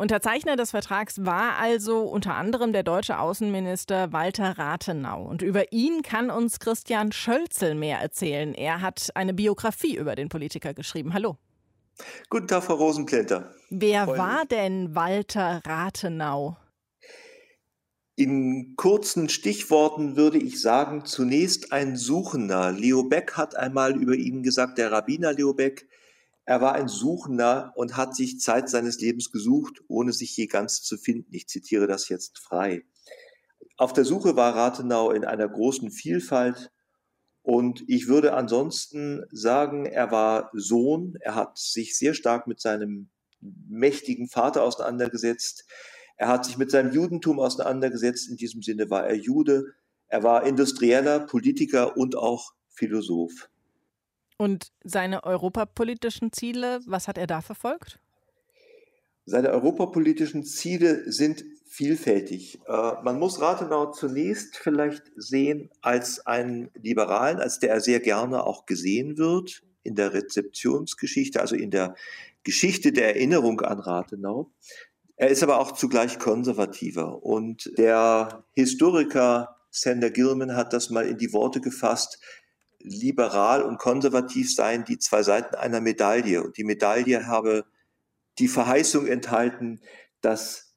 Unterzeichner 0.00 0.56
des 0.56 0.70
Vertrags 0.70 1.26
war 1.26 1.58
also 1.58 2.00
unter 2.04 2.34
anderem 2.34 2.72
der 2.72 2.82
deutsche 2.82 3.18
Außenminister 3.18 4.14
Walter 4.14 4.56
Rathenau. 4.56 5.26
Und 5.26 5.42
über 5.42 5.72
ihn 5.72 6.00
kann 6.00 6.30
uns 6.30 6.58
Christian 6.58 7.12
Schölzel 7.12 7.74
mehr 7.74 7.98
erzählen. 7.98 8.54
Er 8.54 8.80
hat 8.80 9.10
eine 9.14 9.34
Biografie 9.34 9.96
über 9.96 10.14
den 10.14 10.30
Politiker 10.30 10.72
geschrieben. 10.72 11.12
Hallo. 11.12 11.36
Guten 12.30 12.48
Tag, 12.48 12.64
Frau 12.64 12.76
Rosenplanter. 12.76 13.54
Wer 13.68 14.06
war 14.06 14.46
denn 14.46 14.94
Walter 14.94 15.60
Rathenau? 15.66 16.56
In 18.16 18.76
kurzen 18.76 19.28
Stichworten 19.28 20.16
würde 20.16 20.38
ich 20.38 20.62
sagen, 20.62 21.04
zunächst 21.04 21.74
ein 21.74 21.96
Suchender. 21.96 22.72
Leo 22.72 23.02
Beck 23.02 23.34
hat 23.36 23.54
einmal 23.54 24.00
über 24.00 24.14
ihn 24.14 24.42
gesagt, 24.42 24.78
der 24.78 24.92
Rabbiner 24.92 25.34
Leo 25.34 25.52
Beck, 25.52 25.89
er 26.50 26.60
war 26.60 26.72
ein 26.72 26.88
Suchender 26.88 27.72
und 27.76 27.96
hat 27.96 28.16
sich 28.16 28.40
Zeit 28.40 28.68
seines 28.68 28.98
Lebens 28.98 29.30
gesucht, 29.30 29.84
ohne 29.86 30.12
sich 30.12 30.36
je 30.36 30.48
ganz 30.48 30.82
zu 30.82 30.98
finden. 30.98 31.32
Ich 31.32 31.46
zitiere 31.46 31.86
das 31.86 32.08
jetzt 32.08 32.40
frei. 32.40 32.82
Auf 33.76 33.92
der 33.92 34.04
Suche 34.04 34.34
war 34.34 34.56
Rathenau 34.56 35.12
in 35.12 35.24
einer 35.24 35.48
großen 35.48 35.92
Vielfalt 35.92 36.72
und 37.42 37.84
ich 37.86 38.08
würde 38.08 38.34
ansonsten 38.34 39.22
sagen, 39.30 39.86
er 39.86 40.10
war 40.10 40.50
Sohn, 40.52 41.14
er 41.20 41.36
hat 41.36 41.56
sich 41.56 41.96
sehr 41.96 42.14
stark 42.14 42.48
mit 42.48 42.60
seinem 42.60 43.10
mächtigen 43.38 44.26
Vater 44.26 44.64
auseinandergesetzt. 44.64 45.68
Er 46.16 46.26
hat 46.26 46.44
sich 46.44 46.58
mit 46.58 46.72
seinem 46.72 46.90
Judentum 46.92 47.38
auseinandergesetzt. 47.38 48.28
In 48.28 48.36
diesem 48.36 48.62
Sinne 48.62 48.90
war 48.90 49.06
er 49.06 49.14
Jude. 49.14 49.66
Er 50.08 50.24
war 50.24 50.44
Industrieller, 50.44 51.20
Politiker 51.20 51.96
und 51.96 52.16
auch 52.16 52.54
Philosoph. 52.70 53.48
Und 54.40 54.72
seine 54.82 55.24
europapolitischen 55.24 56.32
Ziele, 56.32 56.80
was 56.86 57.08
hat 57.08 57.18
er 57.18 57.26
da 57.26 57.42
verfolgt? 57.42 57.98
Seine 59.26 59.50
europapolitischen 59.50 60.44
Ziele 60.44 61.12
sind 61.12 61.44
vielfältig. 61.66 62.58
Äh, 62.66 62.72
man 63.02 63.18
muss 63.18 63.42
Rathenau 63.42 63.92
zunächst 63.92 64.56
vielleicht 64.56 65.02
sehen 65.14 65.68
als 65.82 66.26
einen 66.26 66.70
Liberalen, 66.72 67.38
als 67.38 67.58
der 67.58 67.68
er 67.68 67.82
sehr 67.82 68.00
gerne 68.00 68.44
auch 68.44 68.64
gesehen 68.64 69.18
wird 69.18 69.62
in 69.82 69.94
der 69.94 70.14
Rezeptionsgeschichte, 70.14 71.42
also 71.42 71.54
in 71.54 71.70
der 71.70 71.94
Geschichte 72.42 72.92
der 72.92 73.14
Erinnerung 73.14 73.60
an 73.60 73.78
Rathenau. 73.78 74.50
Er 75.16 75.28
ist 75.28 75.42
aber 75.42 75.60
auch 75.60 75.72
zugleich 75.72 76.18
konservativer. 76.18 77.22
Und 77.22 77.70
der 77.76 78.42
Historiker 78.54 79.60
Sander 79.70 80.10
Gilman 80.10 80.56
hat 80.56 80.72
das 80.72 80.90
mal 80.90 81.06
in 81.06 81.18
die 81.18 81.32
Worte 81.32 81.60
gefasst, 81.60 82.18
liberal 82.80 83.62
und 83.62 83.78
konservativ 83.78 84.54
seien 84.54 84.84
die 84.84 84.98
zwei 84.98 85.22
Seiten 85.22 85.54
einer 85.54 85.80
Medaille. 85.80 86.42
Und 86.42 86.56
die 86.56 86.64
Medaille 86.64 87.26
habe 87.26 87.64
die 88.38 88.48
Verheißung 88.48 89.06
enthalten, 89.06 89.80
dass 90.20 90.74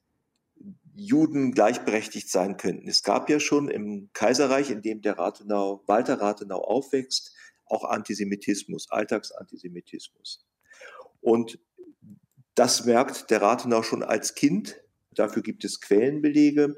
Juden 0.95 1.53
gleichberechtigt 1.53 2.29
sein 2.29 2.57
könnten. 2.57 2.87
Es 2.87 3.03
gab 3.03 3.29
ja 3.29 3.39
schon 3.39 3.69
im 3.69 4.09
Kaiserreich, 4.13 4.69
in 4.69 4.81
dem 4.81 5.01
der 5.01 5.17
Rathenau, 5.17 5.83
Walter 5.87 6.21
Rathenau 6.21 6.59
aufwächst, 6.59 7.33
auch 7.65 7.83
Antisemitismus, 7.83 8.91
Alltagsantisemitismus. 8.91 10.45
Und 11.21 11.59
das 12.53 12.85
merkt 12.85 13.31
der 13.31 13.41
Rathenau 13.41 13.81
schon 13.81 14.03
als 14.03 14.35
Kind. 14.35 14.79
Dafür 15.11 15.41
gibt 15.41 15.63
es 15.63 15.81
Quellenbelege. 15.81 16.75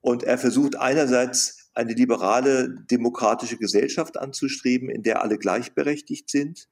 Und 0.00 0.22
er 0.22 0.38
versucht 0.38 0.76
einerseits 0.76 1.57
eine 1.74 1.92
liberale 1.92 2.70
demokratische 2.90 3.56
Gesellschaft 3.56 4.16
anzustreben, 4.16 4.90
in 4.90 5.02
der 5.02 5.22
alle 5.22 5.38
gleichberechtigt 5.38 6.28
sind. 6.30 6.68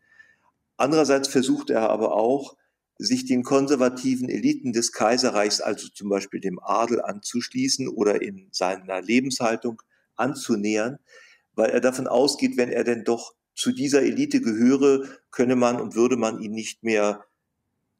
Andererseits 0.77 1.29
versucht 1.29 1.71
er 1.71 1.91
aber 1.91 2.15
auch, 2.15 2.57
sich 2.99 3.27
den 3.27 3.43
konservativen 3.43 4.29
Eliten 4.29 4.73
des 4.73 4.93
Kaiserreichs, 4.93 5.61
also 5.61 5.89
zum 5.89 6.09
Beispiel 6.09 6.41
dem 6.41 6.59
Adel, 6.63 7.03
anzuschließen 7.03 7.89
oder 7.89 8.23
in 8.23 8.49
seiner 8.53 9.03
Lebenshaltung 9.03 9.83
anzunähern, 10.17 10.99
weil 11.55 11.71
er 11.71 11.81
davon 11.81 12.07
ausgeht, 12.07 12.57
wenn 12.57 12.71
er 12.71 12.85
denn 12.85 13.05
doch 13.05 13.35
zu 13.55 13.73
dieser 13.73 14.03
Elite 14.03 14.41
gehöre, 14.41 15.09
könne 15.31 15.57
man 15.57 15.81
und 15.81 15.95
würde 15.95 16.17
man 16.17 16.41
ihn 16.41 16.53
nicht 16.53 16.83
mehr 16.83 17.25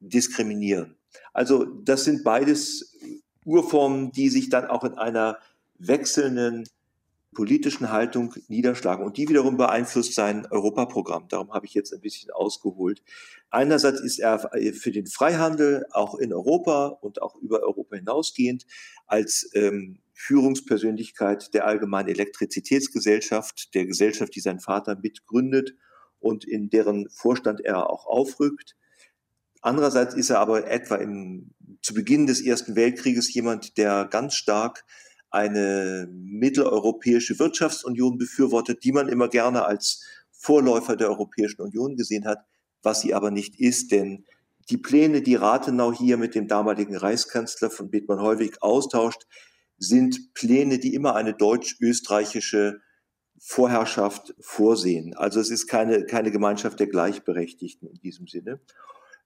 diskriminieren. 0.01 0.97
Also 1.33 1.65
das 1.65 2.05
sind 2.05 2.25
beides 2.25 2.95
Urformen, 3.45 4.13
die 4.13 4.29
sich 4.29 4.51
dann 4.51 4.67
auch 4.67 4.85
in 4.85 4.95
einer 4.95 5.39
wechselnden 5.79 6.69
politischen 7.37 7.93
Haltung 7.93 8.35
niederschlagen. 8.49 9.05
Und 9.05 9.19
die 9.19 9.29
wiederum 9.29 9.59
beeinflusst 9.59 10.15
sein 10.15 10.47
Europaprogramm. 10.51 11.29
Darum 11.29 11.53
habe 11.53 11.67
ich 11.67 11.75
jetzt 11.75 11.93
ein 11.93 12.01
bisschen 12.01 12.31
ausgeholt. 12.31 13.03
Einerseits 13.51 14.01
ist 14.01 14.19
er 14.19 14.51
für 14.73 14.91
den 14.91 15.07
Freihandel 15.07 15.85
auch 15.93 16.15
in 16.15 16.33
Europa 16.33 16.87
und 16.87 17.21
auch 17.21 17.37
über 17.37 17.63
Europa 17.63 17.97
hinausgehend 17.97 18.65
als 19.07 19.51
ähm, 19.53 19.99
Führungspersönlichkeit 20.15 21.53
der 21.53 21.67
Allgemeinen 21.67 22.09
Elektrizitätsgesellschaft, 22.09 23.75
der 23.75 23.85
Gesellschaft, 23.85 24.35
die 24.35 24.41
sein 24.41 24.59
Vater 24.59 24.97
mitgründet 24.97 25.75
und 26.19 26.47
in 26.47 26.71
deren 26.71 27.11
Vorstand 27.11 27.61
er 27.61 27.91
auch 27.91 28.07
aufrückt. 28.07 28.77
Andererseits 29.61 30.15
ist 30.15 30.31
er 30.31 30.39
aber 30.39 30.71
etwa 30.71 30.97
im, 30.97 31.51
zu 31.83 31.93
Beginn 31.93 32.27
des 32.27 32.41
Ersten 32.41 32.77
Weltkrieges 32.77 33.33
jemand, 33.35 33.77
der 33.77 34.07
ganz 34.07 34.37
stark 34.37 34.87
eine 35.37 36.09
mitteleuropäische 36.11 37.39
Wirtschaftsunion 37.39 38.17
befürwortet, 38.17 38.83
die 38.85 38.93
man 38.93 39.09
immer 39.09 39.29
gerne 39.29 39.67
als 39.67 40.03
Vorläufer 40.33 40.97
der 40.97 41.11
Europäischen 41.11 41.61
Union 41.61 41.97
gesehen 41.97 42.25
hat, 42.25 42.39
was 42.83 43.03
sie 43.03 43.13
aber 43.13 43.31
nicht 43.31 43.61
ist, 43.61 43.93
denn 43.93 44.25
die 44.71 44.79
Pläne, 44.79 45.21
die 45.21 45.35
Rathenau 45.35 45.93
hier 45.93 46.17
mit 46.17 46.35
dem 46.35 46.49
damaligen 46.49 46.97
Reichskanzler 46.97 47.71
von 47.71 47.91
Bethmann 47.91 48.21
Heuwig 48.21 48.63
austauscht, 48.63 49.27
sind 49.79 50.33
Pläne, 50.33 50.79
die 50.79 50.95
immer 50.95 51.15
eine 51.15 51.35
deutsch-österreichische 51.35 52.81
Vorherrschaft 53.39 54.35
vorsehen. 54.41 55.15
Also 55.15 55.39
es 55.41 55.51
ist 55.51 55.67
keine, 55.67 56.07
keine 56.07 56.31
Gemeinschaft 56.31 56.81
der 56.81 56.87
Gleichberechtigten 56.87 57.89
in 57.89 58.01
diesem 58.01 58.27
Sinne. 58.27 58.61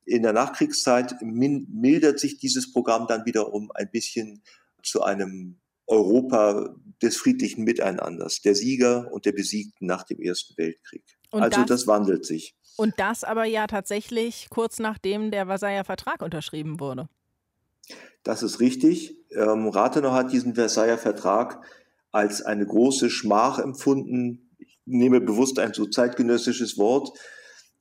In 0.05 0.25
der 0.25 0.33
Nachkriegszeit 0.33 1.15
mildert 1.23 2.19
sich 2.19 2.39
dieses 2.39 2.73
Programm 2.73 3.07
dann 3.07 3.25
wiederum 3.25 3.71
ein 3.75 3.91
bisschen 3.91 4.43
zu 4.83 5.03
einem 5.03 5.60
Europa 5.91 6.75
des 7.03 7.17
friedlichen 7.17 7.65
Miteinanders, 7.65 8.41
der 8.41 8.55
Sieger 8.55 9.11
und 9.13 9.27
der 9.27 9.33
Besiegten 9.33 9.87
nach 9.87 10.05
dem 10.05 10.21
Ersten 10.21 10.57
Weltkrieg. 10.57 11.05
Und 11.31 11.43
also 11.43 11.61
das, 11.61 11.69
das 11.69 11.87
wandelt 11.87 12.25
sich. 12.25 12.55
Und 12.77 12.95
das 12.99 13.25
aber 13.25 13.45
ja 13.45 13.67
tatsächlich 13.67 14.49
kurz 14.51 14.79
nachdem 14.79 15.31
der 15.31 15.47
Versailler 15.47 15.85
Vertrag 15.85 16.23
unterschrieben 16.23 16.81
wurde. 16.81 17.09
Das 18.23 18.43
ist 18.43 18.61
richtig. 18.61 19.17
Ähm, 19.31 19.69
Rathenau 19.69 20.13
hat 20.13 20.33
diesen 20.33 20.55
Versailler 20.55 20.99
Vertrag 20.99 21.65
als 22.13 22.43
eine 22.43 22.67
große 22.67 23.11
Schmach 23.11 23.59
empfunden. 23.59 24.51
Ich 24.59 24.79
nehme 24.85 25.21
bewusst 25.21 25.59
ein 25.59 25.73
so 25.73 25.87
zeitgenössisches 25.87 26.79
Wort. 26.79 27.11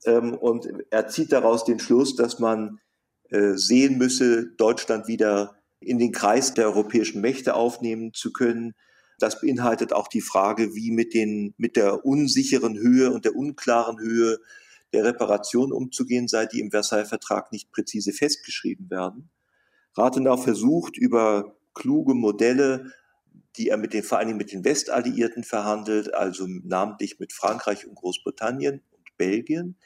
Ähm, 0.04 0.34
und 0.34 0.68
er 0.90 1.08
zieht 1.08 1.32
daraus 1.32 1.64
den 1.64 1.78
Schluss, 1.78 2.16
dass 2.16 2.38
man 2.38 2.80
äh, 3.28 3.52
sehen 3.54 3.98
müsse, 3.98 4.52
Deutschland 4.56 5.08
wieder 5.08 5.59
in 5.80 5.98
den 5.98 6.12
Kreis 6.12 6.54
der 6.54 6.66
europäischen 6.66 7.20
Mächte 7.20 7.54
aufnehmen 7.54 8.12
zu 8.14 8.32
können. 8.32 8.74
Das 9.18 9.40
beinhaltet 9.40 9.92
auch 9.92 10.08
die 10.08 10.20
Frage, 10.20 10.74
wie 10.74 10.90
mit, 10.90 11.14
den, 11.14 11.54
mit 11.56 11.76
der 11.76 12.04
unsicheren 12.04 12.78
Höhe 12.78 13.10
und 13.10 13.24
der 13.24 13.36
unklaren 13.36 13.98
Höhe 13.98 14.38
der 14.92 15.04
Reparation 15.04 15.72
umzugehen 15.72 16.28
sei, 16.28 16.46
die 16.46 16.60
im 16.60 16.70
Versailles 16.70 17.08
Vertrag 17.08 17.52
nicht 17.52 17.70
präzise 17.70 18.12
festgeschrieben 18.12 18.90
werden. 18.90 19.30
Rathenau 19.96 20.36
versucht 20.36 20.96
über 20.96 21.56
kluge 21.74 22.14
Modelle, 22.14 22.92
die 23.56 23.68
er 23.68 23.76
mit 23.76 23.92
den, 23.92 24.02
vor 24.02 24.20
Dingen 24.20 24.36
mit 24.36 24.52
den 24.52 24.64
Westalliierten 24.64 25.44
verhandelt, 25.44 26.14
also 26.14 26.46
namentlich 26.46 27.18
mit 27.18 27.32
Frankreich 27.32 27.86
und 27.86 27.94
Großbritannien 27.96 28.82
und 28.90 29.16
Belgien, 29.16 29.76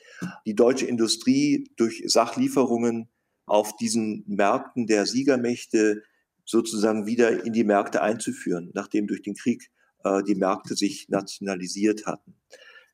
die 0.46 0.54
deutsche 0.54 0.86
Industrie 0.86 1.70
durch 1.76 2.02
Sachlieferungen 2.06 3.08
auf 3.46 3.76
diesen 3.76 4.24
Märkten 4.26 4.86
der 4.86 5.06
Siegermächte 5.06 6.02
sozusagen 6.44 7.06
wieder 7.06 7.44
in 7.44 7.52
die 7.52 7.64
Märkte 7.64 8.02
einzuführen, 8.02 8.70
nachdem 8.74 9.06
durch 9.06 9.22
den 9.22 9.34
Krieg 9.34 9.70
äh, 10.04 10.22
die 10.22 10.34
Märkte 10.34 10.74
sich 10.74 11.08
nationalisiert 11.08 12.06
hatten. 12.06 12.34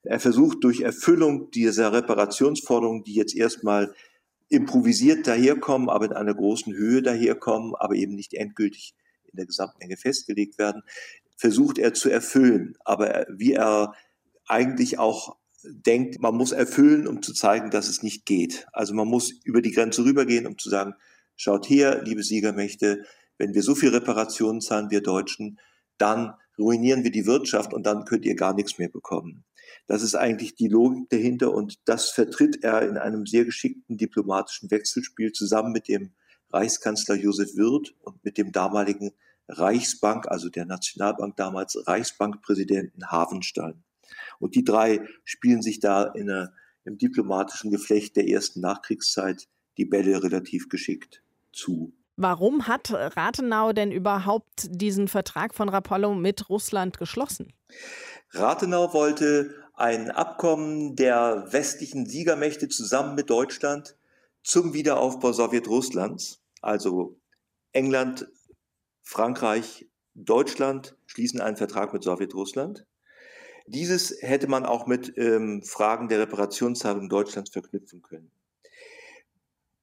Er 0.02 0.20
versucht 0.20 0.64
durch 0.64 0.80
Erfüllung 0.80 1.50
dieser 1.50 1.92
Reparationsforderungen, 1.92 3.04
die 3.04 3.14
jetzt 3.14 3.34
erstmal 3.34 3.94
improvisiert 4.48 5.26
daherkommen, 5.26 5.88
aber 5.88 6.06
in 6.06 6.12
einer 6.12 6.34
großen 6.34 6.74
Höhe 6.74 7.02
daherkommen, 7.02 7.74
aber 7.76 7.94
eben 7.94 8.14
nicht 8.14 8.34
endgültig 8.34 8.94
in 9.26 9.36
der 9.36 9.46
Gesamtmenge 9.46 9.96
festgelegt 9.96 10.58
werden, 10.58 10.82
versucht 11.36 11.78
er 11.78 11.94
zu 11.94 12.08
erfüllen. 12.08 12.76
Aber 12.84 13.26
wie 13.30 13.52
er 13.52 13.94
eigentlich 14.46 14.98
auch 14.98 15.36
denkt, 15.64 16.20
man 16.20 16.34
muss 16.34 16.52
erfüllen, 16.52 17.06
um 17.06 17.22
zu 17.22 17.32
zeigen, 17.32 17.70
dass 17.70 17.88
es 17.88 18.02
nicht 18.02 18.26
geht. 18.26 18.66
Also 18.72 18.94
man 18.94 19.08
muss 19.08 19.32
über 19.44 19.62
die 19.62 19.72
Grenze 19.72 20.04
rübergehen, 20.04 20.46
um 20.46 20.58
zu 20.58 20.70
sagen, 20.70 20.94
schaut 21.36 21.68
her, 21.68 22.02
liebe 22.04 22.22
Siegermächte, 22.22 23.04
wenn 23.38 23.54
wir 23.54 23.62
so 23.62 23.74
viel 23.74 23.90
Reparationen 23.90 24.60
zahlen, 24.60 24.90
wir 24.90 25.02
Deutschen, 25.02 25.58
dann 25.98 26.34
ruinieren 26.58 27.04
wir 27.04 27.10
die 27.10 27.26
Wirtschaft 27.26 27.72
und 27.72 27.84
dann 27.84 28.04
könnt 28.04 28.24
ihr 28.24 28.36
gar 28.36 28.54
nichts 28.54 28.78
mehr 28.78 28.88
bekommen. 28.88 29.44
Das 29.86 30.02
ist 30.02 30.14
eigentlich 30.14 30.54
die 30.54 30.68
Logik 30.68 31.08
dahinter 31.10 31.52
und 31.52 31.78
das 31.86 32.10
vertritt 32.10 32.62
er 32.62 32.82
in 32.88 32.96
einem 32.96 33.26
sehr 33.26 33.44
geschickten 33.44 33.96
diplomatischen 33.96 34.70
Wechselspiel 34.70 35.32
zusammen 35.32 35.72
mit 35.72 35.88
dem 35.88 36.12
Reichskanzler 36.50 37.16
Josef 37.16 37.56
Wirth 37.56 37.94
und 38.00 38.24
mit 38.24 38.36
dem 38.38 38.52
damaligen 38.52 39.12
Reichsbank, 39.48 40.28
also 40.28 40.48
der 40.48 40.64
Nationalbank 40.64 41.36
damals, 41.36 41.86
Reichsbankpräsidenten 41.86 43.10
Havenstein. 43.10 43.82
Und 44.40 44.56
die 44.56 44.64
drei 44.64 45.06
spielen 45.24 45.62
sich 45.62 45.78
da 45.78 46.02
in 46.02 46.28
einer, 46.28 46.52
im 46.84 46.98
diplomatischen 46.98 47.70
Geflecht 47.70 48.16
der 48.16 48.28
ersten 48.28 48.60
Nachkriegszeit 48.60 49.46
die 49.76 49.84
Bälle 49.84 50.22
relativ 50.22 50.68
geschickt 50.68 51.22
zu. 51.52 51.92
Warum 52.16 52.66
hat 52.66 52.90
Rathenau 52.92 53.72
denn 53.72 53.92
überhaupt 53.92 54.68
diesen 54.68 55.08
Vertrag 55.08 55.54
von 55.54 55.68
Rapallo 55.68 56.14
mit 56.14 56.48
Russland 56.50 56.98
geschlossen? 56.98 57.52
Rathenau 58.32 58.92
wollte 58.92 59.54
ein 59.74 60.10
Abkommen 60.10 60.96
der 60.96 61.46
westlichen 61.50 62.06
Siegermächte 62.06 62.68
zusammen 62.68 63.14
mit 63.14 63.30
Deutschland 63.30 63.96
zum 64.42 64.74
Wiederaufbau 64.74 65.32
Sowjetrusslands, 65.32 66.42
also 66.60 67.18
England, 67.72 68.28
Frankreich, 69.02 69.88
Deutschland 70.14 70.96
schließen 71.06 71.40
einen 71.40 71.56
Vertrag 71.56 71.92
mit 71.92 72.02
Sowjetrussland. 72.02 72.86
Dieses 73.72 74.16
hätte 74.20 74.48
man 74.48 74.66
auch 74.66 74.88
mit 74.88 75.16
ähm, 75.16 75.62
Fragen 75.62 76.08
der 76.08 76.18
Reparationszahlung 76.18 77.08
Deutschlands 77.08 77.50
verknüpfen 77.50 78.02
können. 78.02 78.32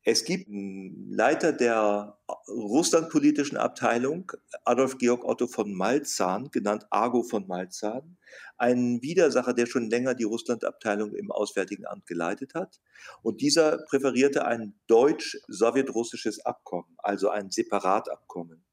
Es 0.03 0.25
gibt 0.25 0.49
einen 0.49 1.09
Leiter 1.09 1.53
der 1.53 2.17
russlandpolitischen 2.49 3.57
Abteilung, 3.57 4.31
Adolf 4.65 4.97
Georg 4.97 5.23
Otto 5.23 5.47
von 5.47 5.73
Malzahn, 5.73 6.51
genannt 6.51 6.85
Argo 6.89 7.23
von 7.23 7.47
Malzahn, 7.47 8.17
einen 8.57 9.01
Widersacher, 9.01 9.53
der 9.53 9.67
schon 9.67 9.89
länger 9.89 10.15
die 10.15 10.25
Russlandabteilung 10.25 11.13
im 11.13 11.31
Auswärtigen 11.31 11.87
Amt 11.87 12.07
geleitet 12.07 12.55
hat. 12.55 12.81
Und 13.21 13.39
dieser 13.39 13.77
präferierte 13.85 14.45
ein 14.45 14.77
deutsch-sowjetrussisches 14.87 16.45
Abkommen, 16.45 16.97
also 16.97 17.29
ein 17.29 17.51
Separatabkommen. 17.51 18.66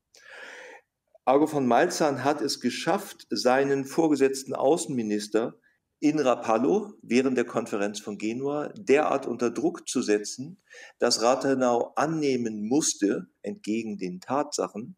Argo 1.26 1.46
von 1.46 1.66
Malzahn 1.66 2.22
hat 2.22 2.42
es 2.42 2.60
geschafft, 2.60 3.26
seinen 3.30 3.86
vorgesetzten 3.86 4.54
Außenminister 4.54 5.58
in 5.98 6.18
Rapallo 6.18 6.92
während 7.00 7.38
der 7.38 7.46
Konferenz 7.46 7.98
von 7.98 8.18
Genua 8.18 8.68
derart 8.76 9.26
unter 9.26 9.50
Druck 9.50 9.88
zu 9.88 10.02
setzen, 10.02 10.62
dass 10.98 11.22
Rathenau 11.22 11.94
annehmen 11.96 12.68
musste, 12.68 13.28
entgegen 13.40 13.96
den 13.96 14.20
Tatsachen, 14.20 14.96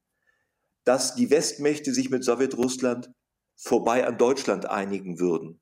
dass 0.82 1.14
die 1.14 1.30
Westmächte 1.30 1.94
sich 1.94 2.10
mit 2.10 2.24
Sowjetrussland 2.24 3.12
vorbei 3.54 4.04
an 4.04 4.18
Deutschland 4.18 4.66
einigen 4.66 5.20
würden. 5.20 5.60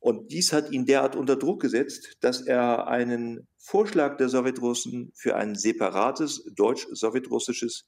Und 0.00 0.32
dies 0.32 0.52
hat 0.52 0.70
ihn 0.70 0.84
derart 0.84 1.16
unter 1.16 1.36
Druck 1.36 1.62
gesetzt, 1.62 2.18
dass 2.20 2.42
er 2.42 2.88
einen 2.88 3.48
Vorschlag 3.56 4.18
der 4.18 4.28
Sowjetrussen 4.28 5.12
für 5.14 5.36
ein 5.36 5.54
separates 5.54 6.44
deutsch-sowjetrussisches 6.56 7.86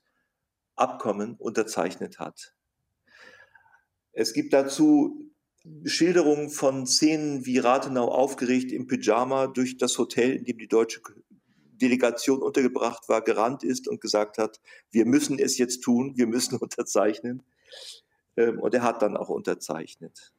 Abkommen 0.76 1.36
unterzeichnet 1.36 2.18
hat. 2.18 2.54
Es 4.12 4.32
gibt 4.32 4.52
dazu 4.52 5.32
Schilderungen 5.84 6.50
von 6.50 6.86
Szenen, 6.86 7.46
wie 7.46 7.58
Rathenau 7.58 8.08
aufgeregt 8.08 8.70
im 8.70 8.86
Pyjama 8.86 9.46
durch 9.46 9.78
das 9.78 9.96
Hotel, 9.98 10.36
in 10.36 10.44
dem 10.44 10.58
die 10.58 10.68
deutsche 10.68 11.00
Delegation 11.80 12.42
untergebracht 12.42 13.08
war, 13.08 13.22
gerannt 13.22 13.64
ist 13.64 13.88
und 13.88 14.00
gesagt 14.00 14.38
hat, 14.38 14.60
wir 14.90 15.06
müssen 15.06 15.38
es 15.38 15.58
jetzt 15.58 15.82
tun, 15.82 16.12
wir 16.16 16.26
müssen 16.26 16.56
unterzeichnen. 16.60 17.42
Ähm, 18.36 18.58
und 18.60 18.74
er 18.74 18.82
hat 18.82 19.02
dann 19.02 19.16
auch 19.16 19.28
unterzeichnet. 19.28 20.32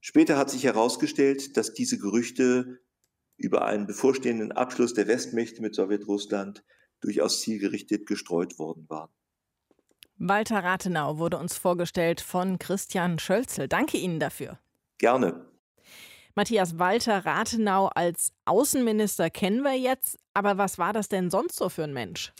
Später 0.00 0.36
hat 0.36 0.50
sich 0.50 0.64
herausgestellt, 0.64 1.56
dass 1.56 1.72
diese 1.72 1.98
Gerüchte 1.98 2.80
über 3.36 3.64
einen 3.64 3.86
bevorstehenden 3.86 4.52
Abschluss 4.52 4.94
der 4.94 5.06
Westmächte 5.08 5.62
mit 5.62 5.74
Sowjetrussland 5.74 6.64
durchaus 7.00 7.40
zielgerichtet 7.40 8.06
gestreut 8.06 8.58
worden 8.58 8.84
waren. 8.88 9.10
Walter 10.18 10.62
Rathenau 10.62 11.18
wurde 11.18 11.38
uns 11.38 11.56
vorgestellt 11.56 12.20
von 12.20 12.58
Christian 12.58 13.18
Schölzel. 13.18 13.68
Danke 13.68 13.96
Ihnen 13.96 14.20
dafür. 14.20 14.58
Gerne. 14.98 15.46
Matthias 16.34 16.78
Walter 16.78 17.26
Rathenau 17.26 17.88
als 17.88 18.32
Außenminister 18.44 19.30
kennen 19.30 19.62
wir 19.62 19.76
jetzt. 19.76 20.18
Aber 20.34 20.56
was 20.56 20.78
war 20.78 20.94
das 20.94 21.08
denn 21.08 21.28
sonst 21.28 21.56
so 21.56 21.68
für 21.68 21.84
ein 21.84 21.92
Mensch? 21.92 22.32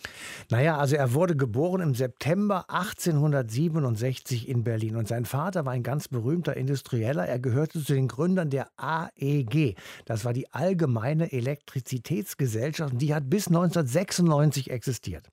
Naja, 0.51 0.79
also 0.79 0.97
er 0.97 1.13
wurde 1.13 1.37
geboren 1.37 1.83
im 1.83 1.95
September 1.95 2.65
1867 2.69 4.49
in 4.49 4.65
Berlin 4.65 4.97
und 4.97 5.09
sein 5.09 5.27
Vater 5.27 5.67
war 5.67 5.75
ein 5.75 5.83
ganz 5.83 6.09
berühmter 6.09 6.57
Industrieller. 6.57 7.27
Er 7.27 7.39
gehörte 7.39 7.85
zu 7.85 7.93
den 7.93 8.09
Gründern 8.09 8.49
der 8.49 8.69
AEG. 8.79 9.77
Das 10.07 10.25
war 10.25 10.33
die 10.33 10.51
Allgemeine 10.55 11.33
Elektrizitätsgesellschaft 11.33 12.95
und 12.95 13.03
die 13.03 13.15
hat 13.15 13.29
bis 13.29 13.49
1996 13.49 14.71
existiert. 14.71 15.29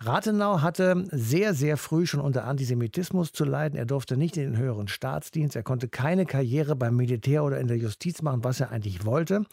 Rathenau 0.00 0.62
hatte 0.62 1.06
sehr, 1.10 1.52
sehr 1.52 1.76
früh 1.76 2.06
schon 2.06 2.20
unter 2.20 2.44
Antisemitismus 2.44 3.32
zu 3.32 3.44
leiden. 3.44 3.76
Er 3.76 3.84
durfte 3.84 4.16
nicht 4.16 4.38
in 4.38 4.52
den 4.52 4.56
höheren 4.56 4.88
Staatsdienst. 4.88 5.54
Er 5.54 5.62
konnte 5.62 5.88
keine 5.88 6.24
Karriere 6.24 6.76
beim 6.76 6.96
Militär 6.96 7.44
oder 7.44 7.60
in 7.60 7.68
der 7.68 7.76
Justiz 7.76 8.22
machen, 8.22 8.42
was 8.42 8.60
er 8.60 8.70
eigentlich 8.70 9.04
wollte. 9.04 9.44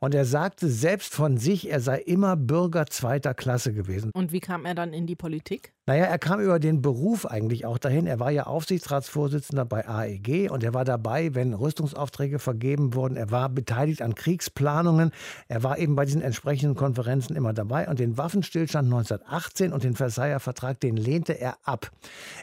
Und 0.00 0.14
er 0.14 0.24
sagte 0.24 0.68
selbst 0.68 1.14
von 1.14 1.38
sich, 1.38 1.70
er 1.70 1.80
sei 1.80 1.98
immer 1.98 2.36
Bürger 2.36 2.86
zweiter 2.86 3.34
Klasse 3.34 3.72
gewesen. 3.72 4.10
Und 4.14 4.32
wie 4.32 4.40
kam 4.40 4.64
er 4.64 4.74
dann 4.74 4.92
in 4.92 5.06
die 5.06 5.16
Politik? 5.16 5.72
Naja, 5.88 6.04
er 6.04 6.18
kam 6.18 6.38
über 6.38 6.58
den 6.58 6.82
Beruf 6.82 7.24
eigentlich 7.24 7.64
auch 7.64 7.78
dahin. 7.78 8.06
Er 8.06 8.20
war 8.20 8.30
ja 8.30 8.42
Aufsichtsratsvorsitzender 8.42 9.64
bei 9.64 9.88
AEG 9.88 10.50
und 10.50 10.62
er 10.62 10.74
war 10.74 10.84
dabei, 10.84 11.34
wenn 11.34 11.54
Rüstungsaufträge 11.54 12.38
vergeben 12.38 12.92
wurden. 12.92 13.16
Er 13.16 13.30
war 13.30 13.48
beteiligt 13.48 14.02
an 14.02 14.14
Kriegsplanungen. 14.14 15.12
Er 15.48 15.62
war 15.62 15.78
eben 15.78 15.96
bei 15.96 16.04
diesen 16.04 16.20
entsprechenden 16.20 16.76
Konferenzen 16.76 17.34
immer 17.36 17.54
dabei. 17.54 17.88
Und 17.88 18.00
den 18.00 18.18
Waffenstillstand 18.18 18.84
1918 18.84 19.72
und 19.72 19.82
den 19.82 19.96
Versailler 19.96 20.40
Vertrag, 20.40 20.78
den 20.78 20.98
lehnte 20.98 21.32
er 21.32 21.56
ab. 21.64 21.90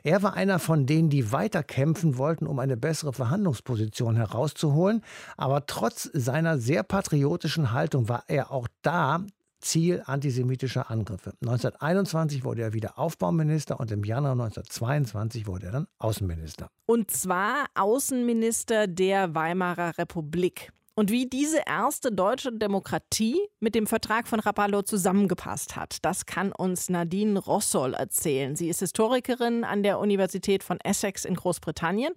Er 0.01 0.23
war 0.23 0.33
einer 0.33 0.57
von 0.57 0.87
denen, 0.87 1.11
die 1.11 1.31
weiter 1.31 1.61
kämpfen 1.61 2.17
wollten, 2.17 2.47
um 2.47 2.57
eine 2.57 2.77
bessere 2.77 3.13
Verhandlungsposition 3.13 4.15
herauszuholen. 4.15 5.03
Aber 5.37 5.67
trotz 5.67 6.09
seiner 6.13 6.57
sehr 6.57 6.81
patriotischen 6.81 7.73
Haltung 7.73 8.09
war 8.09 8.23
er 8.27 8.49
auch 8.49 8.67
da 8.81 9.23
Ziel 9.65 10.03
antisemitischer 10.05 10.89
Angriffe. 10.91 11.33
1921 11.41 12.43
wurde 12.43 12.61
er 12.61 12.73
wieder 12.73 12.99
Aufbauminister 12.99 13.79
und 13.79 13.91
im 13.91 14.03
Januar 14.03 14.33
1922 14.33 15.47
wurde 15.47 15.65
er 15.65 15.71
dann 15.71 15.87
Außenminister. 15.97 16.69
Und 16.85 17.09
zwar 17.09 17.65
Außenminister 17.73 18.87
der 18.87 19.33
Weimarer 19.33 19.97
Republik. 19.97 20.71
Und 20.97 21.11
wie 21.11 21.27
diese 21.27 21.61
erste 21.65 22.09
deutsche 22.09 22.53
Demokratie 22.53 23.37
mit 23.59 23.75
dem 23.75 23.85
Vertrag 23.85 24.29
von 24.29 24.39
Rapallo 24.39 24.81
zusammengepasst 24.81 25.75
hat, 25.75 25.97
das 26.03 26.25
kann 26.25 26.53
uns 26.53 26.89
Nadine 26.89 27.37
Rossol 27.37 27.95
erzählen. 27.95 28.55
Sie 28.55 28.69
ist 28.69 28.79
Historikerin 28.79 29.65
an 29.65 29.83
der 29.83 29.99
Universität 29.99 30.63
von 30.63 30.79
Essex 30.79 31.25
in 31.25 31.35
Großbritannien 31.35 32.13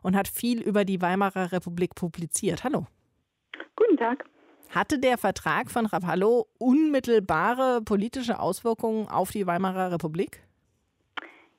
und 0.00 0.16
hat 0.16 0.28
viel 0.28 0.62
über 0.62 0.86
die 0.86 1.02
Weimarer 1.02 1.52
Republik 1.52 1.94
publiziert. 1.94 2.64
Hallo. 2.64 2.86
Guten 3.76 3.98
Tag. 3.98 4.24
Hatte 4.74 4.98
der 4.98 5.18
Vertrag 5.18 5.70
von 5.70 5.84
Rapallo 5.84 6.46
unmittelbare 6.58 7.82
politische 7.84 8.40
Auswirkungen 8.40 9.06
auf 9.06 9.30
die 9.30 9.46
Weimarer 9.46 9.92
Republik? 9.92 10.40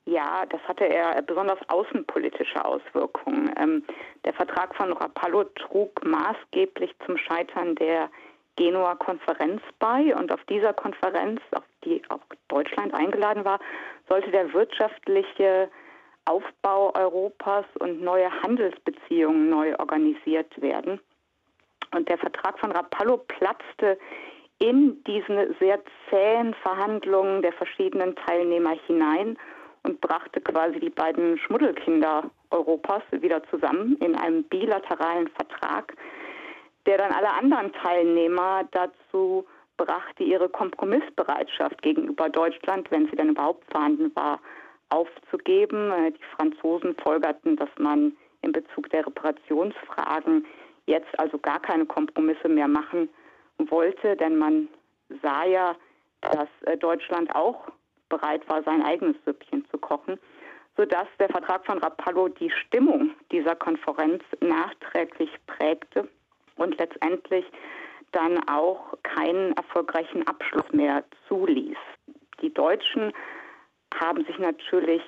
Ja, 0.06 0.48
das 0.48 0.60
hatte 0.68 0.86
er 0.86 1.22
besonders 1.22 1.60
außenpolitische 1.70 2.66
Auswirkungen. 2.66 3.54
Ähm, 3.56 3.84
der 4.26 4.34
Vertrag 4.34 4.76
von 4.76 4.94
Rapallo 4.94 5.44
trug 5.44 6.04
maßgeblich 6.04 6.96
zum 7.06 7.18
Scheitern 7.18 7.76
der 7.76 8.10
Genua 8.56 8.96
Konferenz 8.96 9.62
bei 9.78 10.16
und 10.16 10.32
auf 10.32 10.44
dieser 10.46 10.74
Konferenz, 10.74 11.40
auf 11.52 11.64
die 11.86 12.02
auch 12.10 12.20
Deutschland 12.48 12.96
eingeladen 12.96 13.46
war, 13.46 13.60
sollte 14.10 14.32
der 14.32 14.52
wirtschaftliche 14.54 15.70
Aufbau 16.26 16.92
Europas 16.96 17.66
und 17.80 18.02
neue 18.02 18.32
Handelsbeziehungen 18.42 19.50
neu 19.50 19.76
organisiert 19.78 20.60
werden. 20.60 21.00
Und 21.94 22.10
der 22.10 22.18
Vertrag 22.18 22.60
von 22.60 22.72
Rapallo 22.72 23.18
platzte 23.18 23.98
in 24.60 25.04
diese 25.06 25.56
sehr 25.60 25.80
zähen 26.10 26.54
Verhandlungen 26.56 27.42
der 27.42 27.54
verschiedenen 27.54 28.16
Teilnehmer 28.16 28.76
hinein 28.88 29.38
und 29.84 30.00
brachte 30.02 30.40
quasi 30.42 30.80
die 30.80 30.90
beiden 30.90 31.38
Schmuddelkinder 31.38 32.30
Europas 32.52 33.04
wieder 33.12 33.44
zusammen 33.50 33.98
in 33.98 34.16
einem 34.16 34.44
bilateralen 34.44 35.28
Vertrag, 35.30 35.94
der 36.86 36.98
dann 36.98 37.12
alle 37.12 37.32
anderen 37.32 37.74
Teilnehmer 37.74 38.64
dazu 38.72 39.46
brachte, 39.78 40.24
ihre 40.24 40.50
Kompromissbereitschaft 40.50 41.82
gegenüber 41.82 42.30
Deutschland, 42.30 42.90
wenn 42.92 43.08
sie 43.10 43.16
denn 43.16 43.30
überhaupt 43.30 43.66
vorhanden 43.72 44.16
war, 44.16 44.40
aufzugeben. 44.90 45.92
Die 46.14 46.36
Franzosen 46.38 46.96
folgerten, 47.04 47.56
dass 47.56 47.70
man 47.78 48.16
in 48.42 48.52
Bezug 48.52 48.90
der 48.92 49.06
Reparationsfragen 49.06 50.46
jetzt 50.86 51.18
also 51.20 51.38
gar 51.38 51.60
keine 51.60 51.86
Kompromisse 51.86 52.50
mehr 52.50 52.68
machen 52.68 53.10
wollte, 53.58 54.16
denn 54.16 54.38
man 54.38 54.68
sah 55.22 55.46
ja 55.46 55.76
dass 56.32 56.48
äh, 56.66 56.78
Deutschland 56.78 57.34
auch 57.36 57.68
bereit 58.10 58.48
war, 58.48 58.64
sein 58.64 58.84
eigenes 58.84 59.16
Süppchen 59.26 59.66
zu 59.70 59.78
kochen, 59.78 60.20
sodass 60.78 61.08
der 61.20 61.30
Vertrag 61.30 61.66
von 61.66 61.80
Rapallo 61.80 62.30
die 62.30 62.50
Stimmung 62.50 63.12
dieser 63.32 63.56
Konferenz 63.56 64.24
nachträglich 64.40 65.30
prägte 65.48 66.08
und 66.56 66.78
letztendlich 66.78 67.46
dann 68.12 68.48
auch 68.48 68.94
keinen 69.04 69.54
erfolgreichen 69.54 70.26
Abschluss 70.28 70.72
mehr 70.72 71.04
zuließ. 71.28 71.78
Die 72.42 72.54
Deutschen 72.54 73.12
haben 73.96 74.24
sich 74.26 74.38
natürlich 74.38 75.02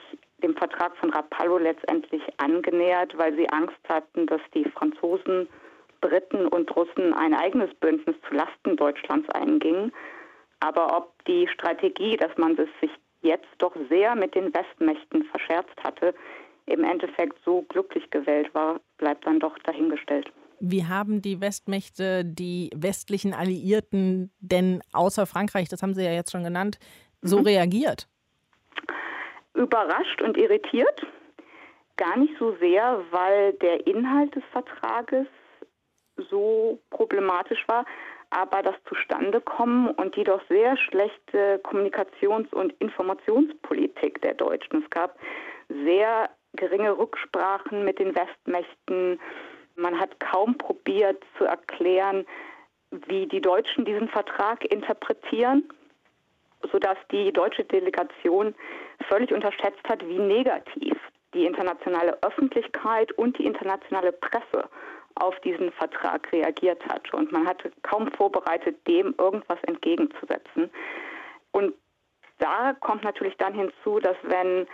dem 0.43 0.55
Vertrag 0.55 0.95
von 0.97 1.11
Rapallo 1.11 1.57
letztendlich 1.57 2.21
angenähert, 2.37 3.17
weil 3.17 3.35
sie 3.35 3.49
Angst 3.49 3.77
hatten, 3.87 4.25
dass 4.27 4.41
die 4.53 4.65
Franzosen, 4.65 5.47
Briten 6.05 6.47
und 6.47 6.75
Russen 6.75 7.13
ein 7.13 7.33
eigenes 7.33 7.73
Bündnis 7.75 8.15
zu 8.27 8.35
Lasten 8.35 8.77
Deutschlands 8.77 9.27
eingingen. 9.29 9.91
Aber 10.59 10.95
ob 10.95 11.25
die 11.25 11.47
Strategie, 11.47 12.15
dass 12.15 12.37
man 12.37 12.51
es 12.53 12.69
sich 12.79 12.91
jetzt 13.21 13.47
doch 13.57 13.75
sehr 13.89 14.15
mit 14.15 14.35
den 14.35 14.53
Westmächten 14.53 15.23
verscherzt 15.23 15.75
hatte, 15.83 16.13
im 16.67 16.83
Endeffekt 16.83 17.37
so 17.43 17.63
glücklich 17.63 18.09
gewählt 18.11 18.53
war, 18.53 18.79
bleibt 18.97 19.25
dann 19.25 19.39
doch 19.39 19.57
dahingestellt. 19.59 20.31
Wie 20.59 20.85
haben 20.85 21.21
die 21.21 21.41
Westmächte, 21.41 22.23
die 22.23 22.69
westlichen 22.75 23.33
Alliierten 23.33 24.31
denn 24.39 24.81
außer 24.93 25.25
Frankreich, 25.25 25.69
das 25.69 25.81
haben 25.81 25.93
Sie 25.93 26.03
ja 26.03 26.11
jetzt 26.11 26.31
schon 26.31 26.43
genannt, 26.43 26.77
so 27.21 27.39
mhm. 27.39 27.45
reagiert? 27.45 28.07
Überrascht 29.53 30.21
und 30.21 30.37
irritiert. 30.37 31.05
Gar 31.97 32.17
nicht 32.17 32.33
so 32.39 32.55
sehr, 32.59 33.01
weil 33.11 33.53
der 33.53 33.87
Inhalt 33.87 34.35
des 34.35 34.43
Vertrages 34.51 35.27
so 36.29 36.79
problematisch 36.89 37.67
war, 37.67 37.85
aber 38.29 38.61
das 38.61 38.75
Zustandekommen 38.87 39.89
und 39.91 40.15
die 40.15 40.23
doch 40.23 40.41
sehr 40.49 40.77
schlechte 40.77 41.59
Kommunikations- 41.63 42.53
und 42.53 42.73
Informationspolitik 42.79 44.21
der 44.21 44.33
Deutschen. 44.33 44.83
Es 44.83 44.89
gab 44.89 45.17
sehr 45.69 46.29
geringe 46.53 46.97
Rücksprachen 46.97 47.83
mit 47.85 47.99
den 47.99 48.15
Westmächten. 48.15 49.19
Man 49.75 49.99
hat 49.99 50.19
kaum 50.19 50.57
probiert 50.57 51.23
zu 51.37 51.45
erklären, 51.45 52.25
wie 53.07 53.27
die 53.27 53.41
Deutschen 53.41 53.85
diesen 53.85 54.07
Vertrag 54.07 54.65
interpretieren, 54.71 55.63
sodass 56.71 56.97
die 57.11 57.31
deutsche 57.31 57.63
Delegation 57.63 58.55
völlig 59.09 59.33
unterschätzt 59.33 59.83
hat, 59.87 60.05
wie 60.07 60.19
negativ 60.19 60.97
die 61.33 61.45
internationale 61.45 62.17
Öffentlichkeit 62.23 63.11
und 63.13 63.37
die 63.37 63.45
internationale 63.45 64.13
Presse 64.13 64.69
auf 65.15 65.39
diesen 65.41 65.71
Vertrag 65.71 66.31
reagiert 66.31 66.85
hat. 66.87 67.13
Und 67.13 67.31
man 67.31 67.47
hatte 67.47 67.71
kaum 67.83 68.11
vorbereitet, 68.11 68.75
dem 68.87 69.15
irgendwas 69.17 69.59
entgegenzusetzen. 69.63 70.69
Und 71.51 71.73
da 72.39 72.73
kommt 72.73 73.03
natürlich 73.03 73.37
dann 73.37 73.53
hinzu, 73.53 73.99
dass 73.99 74.17
wenn 74.23 74.67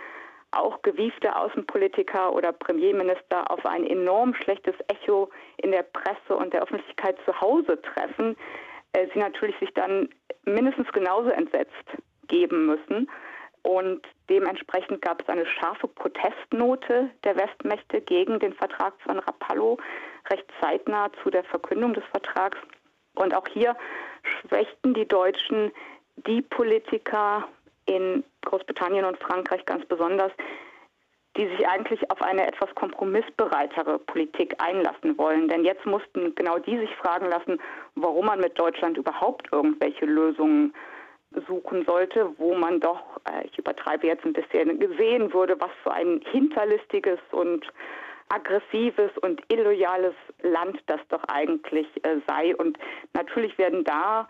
auch 0.50 0.82
gewiefte 0.82 1.34
Außenpolitiker 1.34 2.32
oder 2.32 2.52
Premierminister 2.52 3.50
auf 3.50 3.64
ein 3.64 3.86
enorm 3.86 4.34
schlechtes 4.34 4.74
Echo 4.88 5.30
in 5.56 5.72
der 5.72 5.82
Presse 5.82 6.36
und 6.36 6.52
der 6.52 6.62
Öffentlichkeit 6.62 7.16
zu 7.24 7.40
Hause 7.40 7.80
treffen, 7.80 8.36
äh, 8.92 9.06
sie 9.12 9.18
natürlich 9.18 9.58
sich 9.58 9.72
dann 9.74 10.10
mindestens 10.44 10.90
genauso 10.92 11.30
entsetzt 11.30 11.72
geben 12.28 12.66
müssen. 12.66 13.08
Und 13.62 14.02
dementsprechend 14.28 15.02
gab 15.02 15.22
es 15.22 15.28
eine 15.28 15.46
scharfe 15.46 15.86
Protestnote 15.86 17.10
der 17.24 17.36
Westmächte 17.36 18.00
gegen 18.00 18.40
den 18.40 18.52
Vertrag 18.52 18.94
von 19.02 19.20
Rapallo, 19.20 19.78
recht 20.30 20.46
zeitnah 20.60 21.10
zu 21.22 21.30
der 21.30 21.44
Verkündung 21.44 21.94
des 21.94 22.04
Vertrags. 22.12 22.58
Und 23.14 23.34
auch 23.34 23.46
hier 23.48 23.76
schwächten 24.22 24.94
die 24.94 25.06
Deutschen 25.06 25.72
die 26.16 26.42
Politiker 26.42 27.48
in 27.86 28.24
Großbritannien 28.44 29.04
und 29.04 29.18
Frankreich 29.18 29.64
ganz 29.66 29.84
besonders, 29.86 30.32
die 31.36 31.46
sich 31.48 31.66
eigentlich 31.66 32.10
auf 32.10 32.20
eine 32.20 32.46
etwas 32.46 32.74
kompromissbereitere 32.74 33.98
Politik 33.98 34.54
einlassen 34.58 35.16
wollen. 35.16 35.48
Denn 35.48 35.64
jetzt 35.64 35.86
mussten 35.86 36.34
genau 36.34 36.58
die 36.58 36.78
sich 36.78 36.94
fragen 36.96 37.26
lassen, 37.26 37.58
warum 37.94 38.26
man 38.26 38.40
mit 38.40 38.58
Deutschland 38.58 38.98
überhaupt 38.98 39.48
irgendwelche 39.50 40.04
Lösungen 40.04 40.74
suchen 41.46 41.84
sollte, 41.86 42.30
wo 42.36 42.54
man 42.54 42.80
doch, 42.80 43.00
äh, 43.24 43.46
ich 43.46 43.58
übertreibe 43.58 44.06
jetzt 44.06 44.24
ein 44.26 44.34
bisschen, 44.34 44.78
gesehen 44.78 45.32
würde, 45.32 45.58
was 45.58 45.70
für 45.82 45.92
ein 45.92 46.20
hinterlistiges 46.30 47.18
und 47.30 47.66
aggressives 48.32 49.10
und 49.20 49.40
illoyales 49.52 50.14
Land 50.42 50.82
das 50.86 51.00
doch 51.08 51.22
eigentlich 51.24 51.86
äh, 52.02 52.16
sei. 52.26 52.56
Und 52.56 52.78
natürlich 53.14 53.56
werden 53.58 53.84
da 53.84 54.28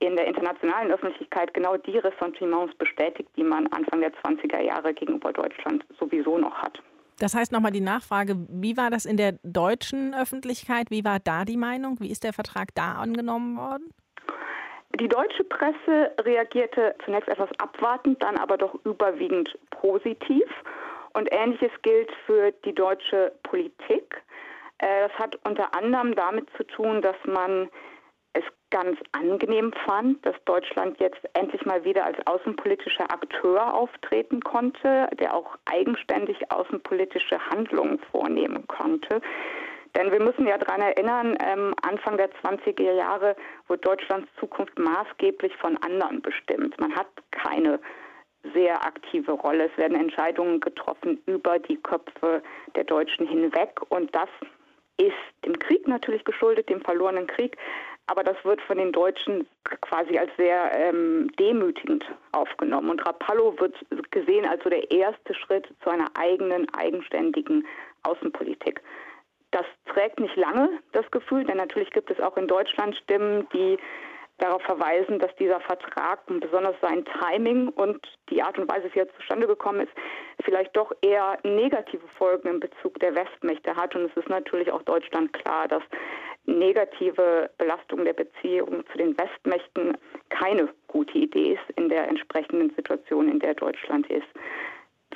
in 0.00 0.16
der 0.16 0.26
internationalen 0.26 0.90
Öffentlichkeit 0.90 1.54
genau 1.54 1.76
die 1.76 1.98
Ressentiments 1.98 2.74
bestätigt, 2.76 3.28
die 3.36 3.44
man 3.44 3.66
Anfang 3.68 4.00
der 4.00 4.12
20er 4.12 4.60
Jahre 4.60 4.92
gegenüber 4.92 5.32
Deutschland 5.32 5.84
sowieso 5.98 6.36
noch 6.38 6.56
hat. 6.56 6.82
Das 7.20 7.34
heißt 7.34 7.52
nochmal 7.52 7.70
die 7.70 7.80
Nachfrage, 7.80 8.34
wie 8.48 8.76
war 8.76 8.90
das 8.90 9.06
in 9.06 9.16
der 9.16 9.38
deutschen 9.44 10.14
Öffentlichkeit? 10.14 10.90
Wie 10.90 11.04
war 11.04 11.20
da 11.20 11.44
die 11.44 11.56
Meinung? 11.56 12.00
Wie 12.00 12.10
ist 12.10 12.24
der 12.24 12.32
Vertrag 12.32 12.74
da 12.74 12.94
angenommen 12.94 13.56
worden? 13.56 13.94
Die 15.00 15.08
deutsche 15.08 15.44
Presse 15.44 16.12
reagierte 16.20 16.94
zunächst 17.04 17.28
etwas 17.28 17.48
abwartend, 17.58 18.22
dann 18.22 18.36
aber 18.36 18.56
doch 18.56 18.74
überwiegend 18.84 19.56
positiv. 19.70 20.44
Und 21.14 21.32
ähnliches 21.32 21.70
gilt 21.82 22.10
für 22.26 22.52
die 22.64 22.74
deutsche 22.74 23.32
Politik. 23.44 24.22
Äh, 24.78 25.08
das 25.08 25.18
hat 25.18 25.38
unter 25.46 25.74
anderem 25.74 26.14
damit 26.14 26.48
zu 26.56 26.64
tun, 26.64 27.00
dass 27.00 27.16
man 27.24 27.70
es 28.34 28.42
ganz 28.70 28.98
angenehm 29.12 29.72
fand, 29.86 30.24
dass 30.26 30.34
Deutschland 30.44 30.98
jetzt 30.98 31.20
endlich 31.34 31.64
mal 31.64 31.84
wieder 31.84 32.04
als 32.04 32.18
außenpolitischer 32.26 33.10
Akteur 33.10 33.72
auftreten 33.72 34.40
konnte, 34.40 35.08
der 35.20 35.34
auch 35.34 35.56
eigenständig 35.66 36.50
außenpolitische 36.50 37.38
Handlungen 37.50 38.00
vornehmen 38.10 38.66
konnte. 38.66 39.20
Denn 39.96 40.10
wir 40.10 40.20
müssen 40.20 40.48
ja 40.48 40.58
daran 40.58 40.80
erinnern, 40.80 41.38
ähm, 41.40 41.72
Anfang 41.82 42.16
der 42.16 42.28
20er 42.42 42.92
Jahre 42.94 43.36
wurde 43.68 43.82
Deutschlands 43.82 44.28
Zukunft 44.40 44.76
maßgeblich 44.76 45.56
von 45.58 45.76
anderen 45.76 46.20
bestimmt. 46.20 46.78
Man 46.80 46.96
hat 46.96 47.06
keine 47.30 47.78
sehr 48.52 48.84
aktive 48.84 49.32
Rolle. 49.32 49.70
Es 49.70 49.78
werden 49.78 49.98
Entscheidungen 49.98 50.60
getroffen 50.60 51.20
über 51.26 51.58
die 51.58 51.76
Köpfe 51.76 52.42
der 52.76 52.84
Deutschen 52.84 53.26
hinweg. 53.26 53.80
Und 53.88 54.14
das 54.14 54.28
ist 54.96 55.12
dem 55.44 55.58
Krieg 55.58 55.88
natürlich 55.88 56.24
geschuldet, 56.24 56.68
dem 56.68 56.80
verlorenen 56.82 57.26
Krieg. 57.26 57.56
Aber 58.06 58.22
das 58.22 58.36
wird 58.44 58.60
von 58.62 58.76
den 58.76 58.92
Deutschen 58.92 59.46
quasi 59.80 60.18
als 60.18 60.30
sehr 60.36 60.70
ähm, 60.74 61.30
demütigend 61.38 62.04
aufgenommen. 62.32 62.90
Und 62.90 63.06
Rapallo 63.06 63.58
wird 63.58 63.74
gesehen 64.10 64.44
als 64.44 64.62
so 64.62 64.68
der 64.68 64.90
erste 64.90 65.34
Schritt 65.34 65.66
zu 65.82 65.90
einer 65.90 66.10
eigenen, 66.14 66.72
eigenständigen 66.74 67.66
Außenpolitik. 68.02 68.82
Das 69.52 69.64
trägt 69.86 70.20
nicht 70.20 70.36
lange, 70.36 70.68
das 70.92 71.08
Gefühl, 71.12 71.44
denn 71.44 71.56
natürlich 71.56 71.90
gibt 71.90 72.10
es 72.10 72.20
auch 72.20 72.36
in 72.36 72.48
Deutschland 72.48 72.96
Stimmen, 72.96 73.48
die 73.54 73.78
darauf 74.38 74.62
verweisen, 74.62 75.18
dass 75.18 75.34
dieser 75.36 75.60
Vertrag 75.60 76.20
und 76.28 76.40
besonders 76.40 76.74
sein 76.80 77.04
Timing 77.04 77.68
und 77.68 78.00
die 78.30 78.42
Art 78.42 78.58
und 78.58 78.68
Weise, 78.70 78.92
wie 78.92 78.98
er 78.98 79.14
zustande 79.16 79.46
gekommen 79.46 79.80
ist, 79.80 79.92
vielleicht 80.44 80.76
doch 80.76 80.92
eher 81.02 81.38
negative 81.44 82.06
Folgen 82.18 82.48
in 82.48 82.60
Bezug 82.60 82.98
der 82.98 83.14
Westmächte 83.14 83.76
hat. 83.76 83.94
Und 83.94 84.10
es 84.10 84.16
ist 84.16 84.28
natürlich 84.28 84.70
auch 84.72 84.82
Deutschland 84.82 85.32
klar, 85.32 85.68
dass 85.68 85.82
negative 86.46 87.50
Belastung 87.58 88.04
der 88.04 88.12
Beziehungen 88.12 88.84
zu 88.90 88.98
den 88.98 89.16
Westmächten 89.16 89.96
keine 90.28 90.68
gute 90.88 91.16
Idee 91.16 91.54
ist 91.54 91.78
in 91.78 91.88
der 91.88 92.08
entsprechenden 92.08 92.74
Situation, 92.74 93.28
in 93.28 93.38
der 93.38 93.54
Deutschland 93.54 94.08
ist. 94.10 94.26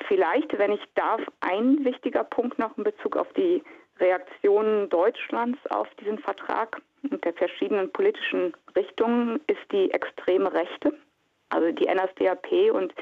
Vielleicht, 0.06 0.56
wenn 0.56 0.72
ich 0.72 0.82
darf, 0.94 1.20
ein 1.40 1.84
wichtiger 1.84 2.24
Punkt 2.24 2.58
noch 2.58 2.76
in 2.78 2.84
Bezug 2.84 3.16
auf 3.16 3.30
die 3.34 3.62
Reaktionen 3.98 4.88
Deutschlands 4.88 5.58
auf 5.70 5.88
diesen 5.96 6.18
Vertrag 6.18 6.80
der 7.02 7.32
verschiedenen 7.34 7.90
politischen 7.92 8.54
Richtungen 8.76 9.40
ist 9.46 9.72
die 9.72 9.90
extreme 9.90 10.52
Rechte, 10.52 10.92
also 11.50 11.70
die 11.72 11.86
NSDAP 11.86 12.72
und 12.72 12.94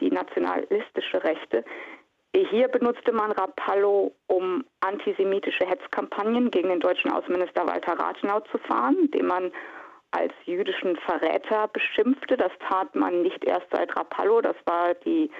die 0.00 0.10
nationalistische 0.10 1.22
Rechte. 1.22 1.64
Hier 2.50 2.66
benutzte 2.66 3.12
man 3.12 3.30
Rapallo, 3.30 4.12
um 4.26 4.64
antisemitische 4.80 5.66
Hetzkampagnen 5.66 6.50
gegen 6.50 6.68
den 6.68 6.80
deutschen 6.80 7.12
Außenminister 7.12 7.66
Walter 7.66 7.92
Rathenau 7.92 8.40
zu 8.40 8.58
fahren, 8.58 9.08
den 9.12 9.26
man 9.26 9.52
als 10.10 10.32
jüdischen 10.44 10.96
Verräter 10.96 11.68
beschimpfte. 11.68 12.36
Das 12.36 12.50
tat 12.68 12.94
man 12.96 13.22
nicht 13.22 13.44
erst 13.44 13.66
seit 13.70 13.96
Rapallo, 13.96 14.40
das 14.40 14.56
war 14.64 14.94
die 14.94 15.30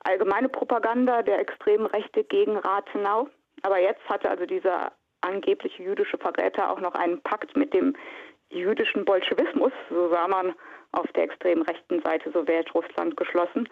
allgemeine 0.00 0.48
Propaganda 0.48 1.22
der 1.22 1.38
extremen 1.38 1.86
Rechte 1.86 2.24
gegen 2.24 2.56
Rathenau. 2.56 3.28
Aber 3.62 3.80
jetzt 3.80 4.02
hatte 4.08 4.28
also 4.28 4.44
dieser 4.44 4.92
angebliche 5.24 5.82
jüdische 5.82 6.18
Verräter 6.18 6.70
auch 6.70 6.80
noch 6.80 6.94
einen 6.94 7.20
Pakt 7.22 7.56
mit 7.56 7.72
dem 7.74 7.96
jüdischen 8.50 9.04
Bolschewismus, 9.04 9.72
so 9.90 10.08
sah 10.10 10.28
man 10.28 10.54
auf 10.92 11.10
der 11.12 11.24
extrem 11.24 11.62
rechten 11.62 12.00
Seite 12.02 12.30
Sowjetrussland 12.30 13.16
geschlossen. 13.16 13.68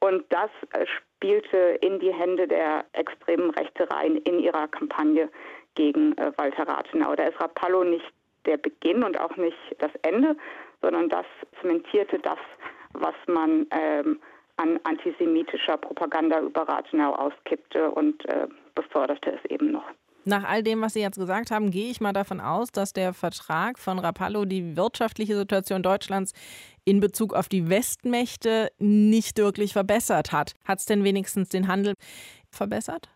Und 0.00 0.24
das 0.30 0.50
äh, 0.72 0.84
spielte 0.86 1.56
in 1.80 2.00
die 2.00 2.12
Hände 2.12 2.48
der 2.48 2.84
extremen 2.92 3.50
Rechte 3.50 3.88
rein 3.90 4.16
in 4.16 4.40
ihrer 4.40 4.68
Kampagne 4.68 5.28
gegen 5.74 6.16
äh, 6.18 6.32
Walter 6.36 6.66
Rathenau. 6.66 7.14
Da 7.14 7.24
ist 7.24 7.40
Rapallo 7.40 7.84
nicht 7.84 8.12
der 8.44 8.56
Beginn 8.56 9.04
und 9.04 9.18
auch 9.20 9.36
nicht 9.36 9.56
das 9.78 9.92
Ende, 10.02 10.36
sondern 10.80 11.08
das 11.08 11.26
zementierte 11.60 12.18
das, 12.18 12.38
was 12.94 13.14
man 13.26 13.66
ähm, 13.70 14.20
an 14.56 14.80
antisemitischer 14.84 15.76
Propaganda 15.76 16.40
über 16.40 16.62
Rathenau 16.62 17.14
auskippte 17.14 17.90
und 17.90 18.24
äh, 18.28 18.48
beförderte 18.74 19.32
es 19.32 19.50
eben 19.50 19.70
noch. 19.70 19.84
Nach 20.24 20.44
all 20.44 20.62
dem, 20.62 20.80
was 20.80 20.92
Sie 20.92 21.00
jetzt 21.00 21.18
gesagt 21.18 21.50
haben, 21.50 21.70
gehe 21.70 21.90
ich 21.90 22.00
mal 22.00 22.12
davon 22.12 22.40
aus, 22.40 22.70
dass 22.70 22.92
der 22.92 23.12
Vertrag 23.12 23.78
von 23.78 23.98
Rapallo 23.98 24.44
die 24.44 24.76
wirtschaftliche 24.76 25.36
Situation 25.36 25.82
Deutschlands 25.82 26.32
in 26.84 27.00
Bezug 27.00 27.34
auf 27.34 27.48
die 27.48 27.68
Westmächte 27.68 28.70
nicht 28.78 29.38
wirklich 29.38 29.72
verbessert 29.72 30.32
hat. 30.32 30.54
Hat 30.64 30.78
es 30.78 30.86
denn 30.86 31.02
wenigstens 31.04 31.48
den 31.48 31.66
Handel 31.66 31.94
verbessert? 32.50 33.08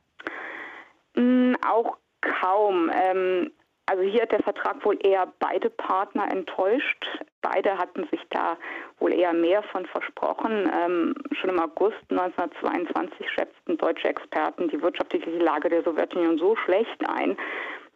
Mm, 1.15 1.55
auch 1.67 1.97
kaum. 2.21 2.91
Ähm, 2.93 3.53
also 3.87 4.03
hier 4.03 4.23
hat 4.23 4.33
der 4.33 4.43
Vertrag 4.43 4.85
wohl 4.85 4.99
eher 5.01 5.33
beide 5.39 5.71
Partner 5.71 6.29
enttäuscht. 6.31 7.07
Beide 7.41 7.79
hatten 7.79 8.07
sich 8.11 8.21
da 8.31 8.57
wohl 8.99 9.13
eher 9.13 9.33
mehr 9.33 9.63
von 9.63 9.87
versprochen. 9.87 10.69
Ähm, 10.77 11.15
schon 11.33 11.51
im 11.51 11.61
August 11.61 12.03
1922 12.11 13.31
schätzten 13.31 13.79
deutsche 13.79 14.09
Experten 14.09 14.69
die 14.69 14.83
wirtschaftliche 14.83 15.31
Lage 15.31 15.69
der 15.69 15.85
Sowjetunion 15.85 16.37
so 16.39 16.57
schlecht 16.57 17.09
ein, 17.09 17.37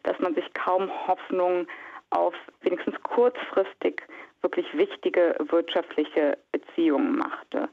dass 0.03 0.17
man 0.19 0.33
sich 0.33 0.45
kaum 0.53 0.89
Hoffnung 1.07 1.67
auf 2.09 2.33
wenigstens 2.61 2.95
kurzfristig 3.03 4.01
wirklich 4.41 4.65
wichtige 4.73 5.35
wirtschaftliche 5.49 6.37
Beziehungen 6.53 7.17
machte. 7.17 7.69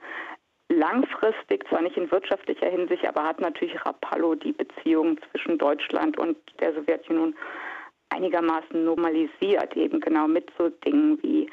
Langfristig, 0.68 1.66
zwar 1.68 1.82
nicht 1.82 1.96
in 1.96 2.10
wirtschaftlicher 2.10 2.68
Hinsicht, 2.68 3.06
aber 3.06 3.24
hat 3.24 3.40
natürlich 3.40 3.74
Rapallo 3.86 4.34
die 4.34 4.52
Beziehungen 4.52 5.18
zwischen 5.30 5.56
Deutschland 5.56 6.18
und 6.18 6.36
der 6.60 6.74
Sowjetunion 6.74 7.34
einigermaßen 8.10 8.84
normalisiert, 8.84 9.76
eben 9.76 10.00
genau 10.00 10.28
mit 10.28 10.50
so 10.58 10.68
Dingen 10.68 11.18
wie 11.22 11.48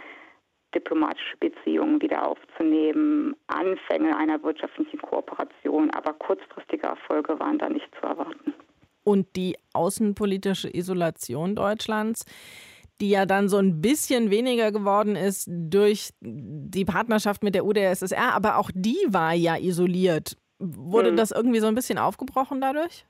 diplomatische 0.74 1.38
Beziehungen 1.38 2.02
wieder 2.02 2.28
aufzunehmen, 2.28 3.36
Anfänge 3.48 4.16
einer 4.18 4.42
wirtschaftlichen 4.44 5.00
Kooperation, 5.00 5.90
aber 5.92 6.14
kurzfristige 6.14 6.88
Erfolge 6.88 7.40
waren 7.40 7.58
da 7.58 7.70
nicht 7.70 7.88
zu 8.00 8.06
erwarten. 8.06 8.54
Und 9.04 9.36
die 9.36 9.56
außenpolitische 9.74 10.70
Isolation 10.76 11.56
Deutschlands, 11.56 12.26
die 13.00 13.10
ja 13.10 13.26
dann 13.26 13.50
so 13.50 13.58
ein 13.58 13.82
bisschen 13.82 14.32
weniger 14.32 14.72
geworden 14.72 15.16
ist 15.16 15.48
durch 15.50 16.12
die 16.22 16.86
Partnerschaft 16.86 17.44
mit 17.44 17.56
der 17.56 17.66
UdSSR, 17.66 18.34
aber 18.34 18.58
auch 18.58 18.72
die 18.74 19.06
war 19.08 19.34
ja 19.34 19.58
isoliert. 19.58 20.38
Wurde 20.60 21.10
hm. 21.10 21.18
das 21.18 21.32
irgendwie 21.32 21.60
so 21.60 21.68
ein 21.68 21.76
bisschen 21.76 21.98
aufgebrochen 21.98 22.62
dadurch? 22.62 23.06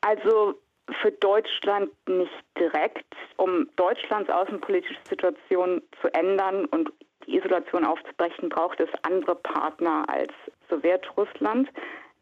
Also 0.00 0.54
für 1.02 1.10
Deutschland 1.12 1.90
nicht 2.08 2.32
direkt. 2.58 3.04
Um 3.36 3.68
Deutschlands 3.76 4.30
außenpolitische 4.30 5.00
Situation 5.08 5.82
zu 6.00 6.12
ändern 6.14 6.66
und 6.66 6.90
die 7.26 7.36
Isolation 7.36 7.84
aufzubrechen, 7.84 8.48
braucht 8.48 8.80
es 8.80 8.88
andere 9.02 9.34
Partner 9.34 10.04
als 10.08 10.32
Sowjetrussland. 10.68 11.68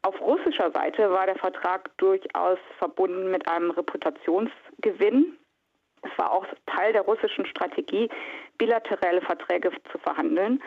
Auf 0.03 0.20
russischer 0.20 0.70
Seite 0.72 1.11
war 1.11 1.27
der 1.27 1.37
Vertrag 1.37 1.90
durchaus 1.98 2.59
verbunden 2.79 3.31
mit 3.31 3.48
einem 3.48 3.70
Reputationsgewinn. 3.70 5.38
Es 6.03 6.18
war 6.18 6.33
auch 6.33 6.46
Teil 6.66 6.92
der 6.92 7.03
russischen 7.03 7.46
Strategie, 7.46 8.09
bilaterale 8.59 9.22
Verträge 9.22 9.70
zu 9.90 9.98
verhandeln. 9.98 10.62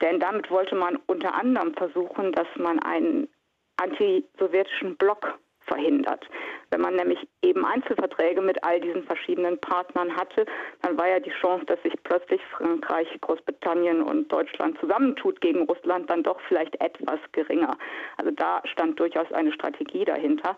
Denn 0.00 0.20
damit 0.20 0.50
wollte 0.50 0.74
man 0.74 0.98
unter 1.06 1.34
anderem 1.34 1.74
versuchen, 1.74 2.32
dass 2.32 2.46
man 2.56 2.78
einen 2.78 3.28
antisowjetischen 3.76 4.96
Block 4.96 5.38
verhindert. 5.66 6.28
Wenn 6.70 6.80
man 6.80 6.96
nämlich 6.96 7.18
eben 7.42 7.64
Einzelverträge 7.64 8.40
mit 8.40 8.62
all 8.64 8.80
diesen 8.80 9.04
verschiedenen 9.04 9.58
Partnern 9.58 10.16
hatte, 10.16 10.46
dann 10.82 10.98
war 10.98 11.08
ja 11.08 11.20
die 11.20 11.32
Chance, 11.40 11.66
dass 11.66 11.82
sich 11.82 11.94
plötzlich 12.02 12.40
Frankreich, 12.56 13.08
Großbritannien 13.20 14.02
und 14.02 14.32
Deutschland 14.32 14.78
zusammentut 14.80 15.40
gegen 15.40 15.62
Russland, 15.62 16.10
dann 16.10 16.22
doch 16.22 16.40
vielleicht 16.48 16.80
etwas 16.80 17.20
geringer. 17.32 17.76
Also 18.16 18.30
da 18.32 18.62
stand 18.64 18.98
durchaus 18.98 19.30
eine 19.32 19.52
Strategie 19.52 20.04
dahinter. 20.04 20.56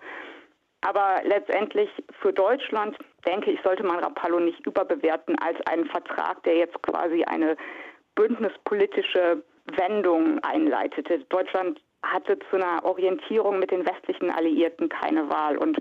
Aber 0.83 1.23
letztendlich 1.25 1.89
für 2.21 2.33
Deutschland, 2.33 2.97
denke 3.27 3.51
ich, 3.51 3.61
sollte 3.63 3.85
man 3.85 4.01
Rapallo 4.01 4.39
nicht 4.39 4.67
überbewerten 4.67 5.35
als 5.39 5.59
einen 5.67 5.87
Vertrag, 5.87 6.43
der 6.43 6.57
jetzt 6.57 6.81
quasi 6.83 7.25
eine 7.25 7.57
bündnispolitische 8.15 9.43
Wendung 9.77 10.39
einleitete. 10.41 11.21
Deutschland 11.31 11.81
hatte 12.13 12.39
zu 12.51 12.57
einer 12.57 12.85
Orientierung 12.85 13.59
mit 13.59 13.71
den 13.71 13.87
westlichen 13.87 14.31
Alliierten 14.31 14.89
keine 14.89 15.29
Wahl. 15.31 15.57
Und 15.59 15.79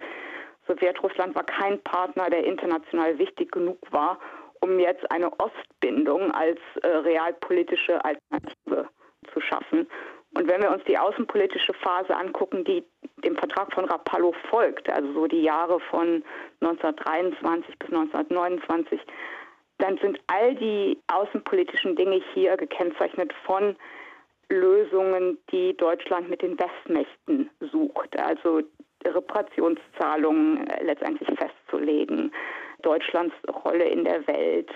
Sowjetrussland 0.67 1.35
war 1.35 1.43
kein 1.43 1.81
Partner, 1.83 2.29
der 2.29 2.45
international 2.45 3.17
wichtig 3.17 3.51
genug 3.51 3.77
war, 3.91 4.19
um 4.61 4.79
jetzt 4.79 5.09
eine 5.11 5.31
Ostbindung 5.39 6.31
als 6.31 6.59
äh, 6.81 6.87
realpolitische 6.87 8.03
Alternative 8.03 8.87
zu 9.33 9.41
schaffen. 9.41 9.87
Und 10.35 10.47
wenn 10.47 10.63
wir 10.63 10.71
uns 10.71 10.83
die 10.85 10.97
außenpolitische 10.97 11.73
Phase 11.73 12.15
angucken, 12.15 12.63
die 12.63 12.83
dem 13.23 13.35
Vertrag 13.35 13.71
von 13.73 13.85
Rapallo 13.85 14.33
folgt, 14.49 14.89
also 14.89 15.13
so 15.13 15.27
die 15.27 15.43
Jahre 15.43 15.79
von 15.91 16.23
1923 16.61 17.77
bis 17.77 17.89
1929, 17.89 18.99
dann 19.77 19.97
sind 19.97 20.19
all 20.27 20.55
die 20.55 20.97
außenpolitischen 21.07 21.95
Dinge 21.95 22.21
hier 22.33 22.57
gekennzeichnet 22.57 23.33
von 23.45 23.75
Lösungen, 24.49 25.37
die 25.51 25.75
Deutschland 25.77 26.29
mit 26.29 26.41
den 26.41 26.57
Westmächten 26.59 27.49
sucht, 27.71 28.17
also 28.19 28.61
Reparationszahlungen 29.05 30.67
letztendlich 30.81 31.29
festzulegen, 31.37 32.31
Deutschlands 32.81 33.35
Rolle 33.65 33.85
in 33.85 34.03
der 34.03 34.25
Welt, 34.27 34.71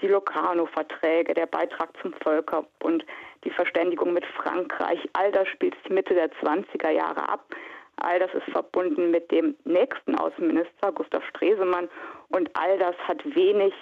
die 0.00 0.08
Locarno-Verträge, 0.08 1.34
der 1.34 1.46
Beitrag 1.46 1.90
zum 2.00 2.12
Völkerbund, 2.22 3.04
die 3.44 3.50
Verständigung 3.50 4.12
mit 4.12 4.24
Frankreich, 4.26 5.00
all 5.12 5.30
das 5.32 5.48
spielt 5.48 5.74
sich 5.82 5.90
Mitte 5.90 6.14
der 6.14 6.30
20er 6.32 6.90
Jahre 6.90 7.28
ab. 7.28 7.54
All 7.96 8.18
das 8.18 8.32
ist 8.34 8.50
verbunden 8.50 9.10
mit 9.10 9.30
dem 9.30 9.54
nächsten 9.64 10.16
Außenminister, 10.16 10.92
Gustav 10.92 11.22
Stresemann, 11.28 11.88
und 12.30 12.50
all 12.54 12.78
das 12.78 12.96
hat 13.06 13.22
wenig 13.36 13.74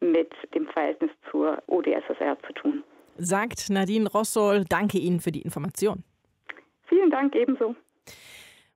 mit 0.00 0.32
dem 0.54 0.66
Verhältnis 0.66 1.10
zur 1.30 1.62
UdSSR 1.68 2.36
zu 2.46 2.52
tun 2.54 2.82
sagt 3.24 3.70
Nadine 3.70 4.08
Rossol. 4.08 4.64
Danke 4.68 4.98
Ihnen 4.98 5.20
für 5.20 5.32
die 5.32 5.42
Information. 5.42 6.04
Vielen 6.88 7.10
Dank 7.10 7.34
ebenso. 7.34 7.74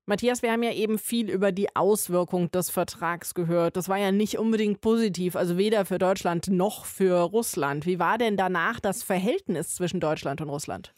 Matthias, 0.09 0.41
wir 0.43 0.53
haben 0.53 0.63
ja 0.63 0.73
eben 0.73 1.01
viel 1.01 1.29
über 1.29 1.51
die 1.51 1.75
Auswirkung 1.75 2.49
des 2.53 2.71
Vertrags 2.71 3.35
gehört. 3.35 3.77
Das 3.77 3.89
war 3.89 3.99
ja 3.99 4.13
nicht 4.13 4.39
unbedingt 4.39 4.81
positiv, 4.81 5.35
also 5.35 5.59
weder 5.59 5.85
für 5.85 5.99
Deutschland 5.99 6.47
noch 6.47 6.85
für 6.85 7.23
Russland. 7.23 7.87
Wie 7.87 7.99
war 7.99 8.17
denn 8.17 8.37
danach 8.37 8.79
das 8.79 9.03
Verhältnis 9.03 9.75
zwischen 9.75 9.99
Deutschland 9.99 10.41
und 10.41 10.49
Russland? 10.49 10.95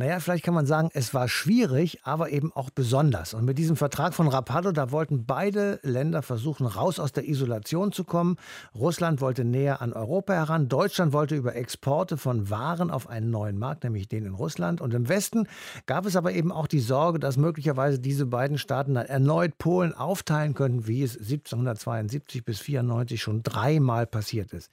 Naja, 0.00 0.20
vielleicht 0.20 0.44
kann 0.44 0.54
man 0.54 0.64
sagen, 0.64 0.90
es 0.94 1.12
war 1.12 1.26
schwierig, 1.26 1.98
aber 2.04 2.30
eben 2.30 2.52
auch 2.52 2.70
besonders. 2.70 3.34
Und 3.34 3.44
mit 3.44 3.58
diesem 3.58 3.74
Vertrag 3.74 4.14
von 4.14 4.28
Rapallo, 4.28 4.70
da 4.70 4.92
wollten 4.92 5.26
beide 5.26 5.80
Länder 5.82 6.22
versuchen, 6.22 6.66
raus 6.66 7.00
aus 7.00 7.10
der 7.10 7.28
Isolation 7.28 7.90
zu 7.90 8.04
kommen. 8.04 8.36
Russland 8.76 9.20
wollte 9.20 9.44
näher 9.44 9.82
an 9.82 9.92
Europa 9.92 10.34
heran. 10.34 10.68
Deutschland 10.68 11.12
wollte 11.12 11.34
über 11.34 11.56
Exporte 11.56 12.16
von 12.16 12.48
Waren 12.48 12.92
auf 12.92 13.08
einen 13.08 13.32
neuen 13.32 13.58
Markt, 13.58 13.82
nämlich 13.82 14.06
den 14.06 14.24
in 14.24 14.34
Russland. 14.34 14.80
Und 14.80 14.94
im 14.94 15.08
Westen 15.08 15.48
gab 15.86 16.06
es 16.06 16.14
aber 16.14 16.30
eben 16.32 16.52
auch 16.52 16.68
die 16.68 16.78
Sorge, 16.78 17.18
dass 17.18 17.36
möglicherweise 17.36 17.98
diese 17.98 18.26
beiden 18.26 18.56
Staaten 18.56 18.94
dann 18.94 19.06
erneut 19.06 19.58
Polen 19.58 19.94
aufteilen 19.94 20.54
könnten, 20.54 20.86
wie 20.86 21.02
es 21.02 21.16
1772 21.16 22.44
bis 22.44 22.60
94 22.60 23.20
schon 23.20 23.42
dreimal 23.42 24.06
passiert 24.06 24.52
ist. 24.52 24.70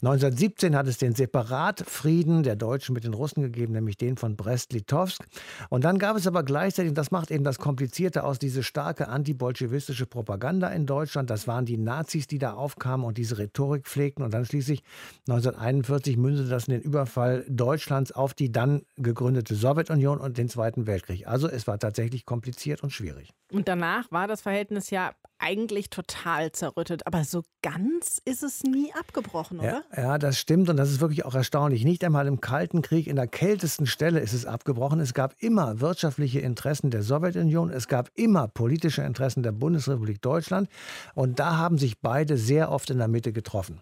1917 0.00 0.76
hat 0.76 0.86
es 0.86 0.98
den 0.98 1.16
Separatfrieden 1.16 2.44
der 2.44 2.54
Deutschen 2.54 2.92
mit 2.92 3.02
den 3.02 3.14
Russen 3.14 3.42
gegeben, 3.42 3.72
nämlich 3.72 3.96
den 3.96 4.16
von 4.16 4.36
Brest-Litovsk. 4.36 5.24
Und 5.70 5.82
dann 5.82 5.98
gab 5.98 6.16
es 6.16 6.28
aber 6.28 6.44
gleichzeitig, 6.44 6.94
das 6.94 7.10
macht 7.10 7.32
eben 7.32 7.42
das 7.42 7.58
Komplizierte 7.58 8.22
aus, 8.22 8.38
diese 8.38 8.62
starke 8.62 9.08
antibolschewistische 9.08 10.06
Propaganda 10.06 10.68
in 10.68 10.86
Deutschland. 10.86 11.30
Das 11.30 11.48
waren 11.48 11.66
die 11.66 11.78
Nazis, 11.78 12.28
die 12.28 12.38
da 12.38 12.52
aufkamen 12.52 13.04
und 13.04 13.18
diese 13.18 13.38
Rhetorik 13.38 13.88
pflegten. 13.88 14.24
Und 14.24 14.32
dann 14.32 14.44
schließlich 14.44 14.84
1941 15.28 16.16
mündete 16.16 16.48
das 16.48 16.68
in 16.68 16.74
den 16.74 16.82
Überfall 16.82 17.44
Deutschlands 17.48 18.12
auf 18.12 18.34
die 18.34 18.52
dann 18.52 18.82
gegründete 18.98 19.56
Sowjetunion 19.56 20.18
und 20.18 20.38
den 20.38 20.48
Zweiten 20.48 20.86
Weltkrieg. 20.86 21.26
Also 21.26 21.48
es 21.48 21.66
war 21.66 21.80
tatsächlich 21.80 22.24
kompliziert 22.24 22.84
und 22.84 22.92
schwierig. 22.92 23.30
Und 23.50 23.66
danach 23.66 24.12
war 24.12 24.28
das 24.28 24.42
Verhältnis 24.42 24.90
ja 24.90 25.10
eigentlich 25.38 25.90
total 25.90 26.52
zerrüttet. 26.52 27.06
Aber 27.06 27.24
so 27.24 27.44
ganz 27.62 28.20
ist 28.24 28.42
es 28.42 28.62
nie 28.62 28.92
abgebrochen, 28.94 29.60
oder? 29.60 29.84
Ja, 29.94 30.02
ja, 30.02 30.18
das 30.18 30.38
stimmt 30.38 30.68
und 30.68 30.76
das 30.76 30.90
ist 30.90 31.00
wirklich 31.00 31.24
auch 31.24 31.34
erstaunlich. 31.34 31.84
Nicht 31.84 32.04
einmal 32.04 32.26
im 32.26 32.40
Kalten 32.40 32.82
Krieg 32.82 33.06
in 33.06 33.16
der 33.16 33.26
kältesten 33.26 33.86
Stelle 33.86 34.20
ist 34.20 34.32
es 34.32 34.46
abgebrochen. 34.46 35.00
Es 35.00 35.14
gab 35.14 35.34
immer 35.38 35.80
wirtschaftliche 35.80 36.40
Interessen 36.40 36.90
der 36.90 37.02
Sowjetunion, 37.02 37.70
es 37.70 37.88
gab 37.88 38.10
immer 38.14 38.48
politische 38.48 39.02
Interessen 39.02 39.42
der 39.42 39.52
Bundesrepublik 39.52 40.22
Deutschland 40.22 40.68
und 41.14 41.38
da 41.38 41.56
haben 41.56 41.78
sich 41.78 42.00
beide 42.00 42.36
sehr 42.36 42.70
oft 42.70 42.90
in 42.90 42.98
der 42.98 43.08
Mitte 43.08 43.32
getroffen. 43.32 43.80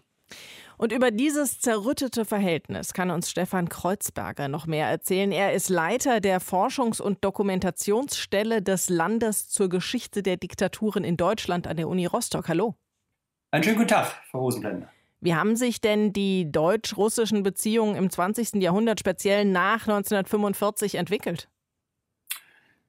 Und 0.79 0.91
über 0.91 1.09
dieses 1.09 1.59
zerrüttete 1.59 2.23
Verhältnis 2.23 2.93
kann 2.93 3.09
uns 3.09 3.31
Stefan 3.31 3.67
Kreuzberger 3.67 4.47
noch 4.47 4.67
mehr 4.67 4.87
erzählen. 4.87 5.31
Er 5.31 5.53
ist 5.53 5.69
Leiter 5.69 6.19
der 6.19 6.39
Forschungs- 6.39 7.01
und 7.01 7.23
Dokumentationsstelle 7.23 8.61
des 8.61 8.89
Landes 8.89 9.49
zur 9.49 9.69
Geschichte 9.69 10.21
der 10.21 10.37
Diktaturen 10.37 11.03
in 11.03 11.17
Deutschland 11.17 11.65
an 11.65 11.77
der 11.77 11.87
Uni 11.87 12.05
Rostock. 12.05 12.47
Hallo. 12.47 12.75
Einen 13.49 13.63
schönen 13.63 13.77
guten 13.77 13.87
Tag, 13.87 14.21
Frau 14.29 14.41
Rosenblender. 14.41 14.89
Wie 15.19 15.33
haben 15.33 15.55
sich 15.55 15.81
denn 15.81 16.13
die 16.13 16.51
deutsch-russischen 16.51 17.41
Beziehungen 17.41 17.95
im 17.95 18.11
20. 18.11 18.61
Jahrhundert 18.61 18.99
speziell 18.99 19.45
nach 19.45 19.87
1945 19.87 20.93
entwickelt? 20.93 21.49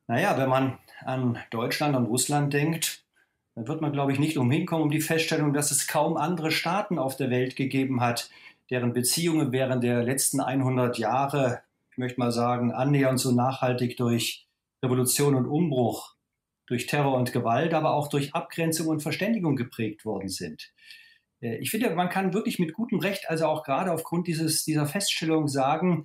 Naja, 0.09 0.37
wenn 0.37 0.51
man 0.51 0.79
an 1.07 1.39
Deutschland 1.51 1.97
und 1.97 2.05
Russland 2.05 2.53
denkt, 2.53 3.03
dann 3.59 3.67
wird 3.67 3.81
man, 3.81 3.91
glaube 3.91 4.13
ich, 4.13 4.21
nicht 4.21 4.39
umhin 4.39 4.67
kommen 4.67 4.85
um 4.85 4.91
die 4.91 5.01
Feststellung, 5.01 5.53
dass 5.53 5.73
es 5.73 5.89
kaum 5.89 6.17
andere 6.17 6.53
Staaten 6.53 6.97
auf 6.97 7.17
der 7.17 7.29
Welt 7.29 7.57
gegeben 7.57 8.01
hat, 8.01 8.31
deren 8.71 8.93
Beziehungen 8.93 9.51
während 9.51 9.83
der 9.83 10.05
letzten 10.05 10.39
100 10.39 10.97
Jahre, 10.97 11.63
ich 11.91 11.99
möchte 11.99 12.21
mal 12.21 12.31
sagen, 12.31 12.71
annähernd 12.71 13.19
so 13.19 13.33
nachhaltig 13.33 13.97
durch 13.97 14.47
Revolution 14.81 15.35
und 15.35 15.47
Umbruch, 15.47 16.15
durch 16.67 16.87
Terror 16.87 17.17
und 17.17 17.33
Gewalt, 17.33 17.75
aber 17.75 17.95
auch 17.95 18.07
durch 18.07 18.33
Abgrenzung 18.33 18.87
und 18.87 19.03
Verständigung 19.03 19.57
geprägt 19.57 20.05
worden 20.05 20.29
sind. 20.29 20.73
Äh, 21.41 21.57
ich 21.57 21.73
finde, 21.73 21.93
man 21.97 22.11
kann 22.11 22.35
wirklich 22.35 22.61
mit 22.61 22.75
gutem 22.75 23.01
Recht, 23.01 23.29
also 23.29 23.47
auch 23.47 23.65
gerade 23.65 23.91
aufgrund 23.91 24.29
dieses, 24.29 24.63
dieser 24.63 24.87
Feststellung 24.87 25.49
sagen, 25.49 26.05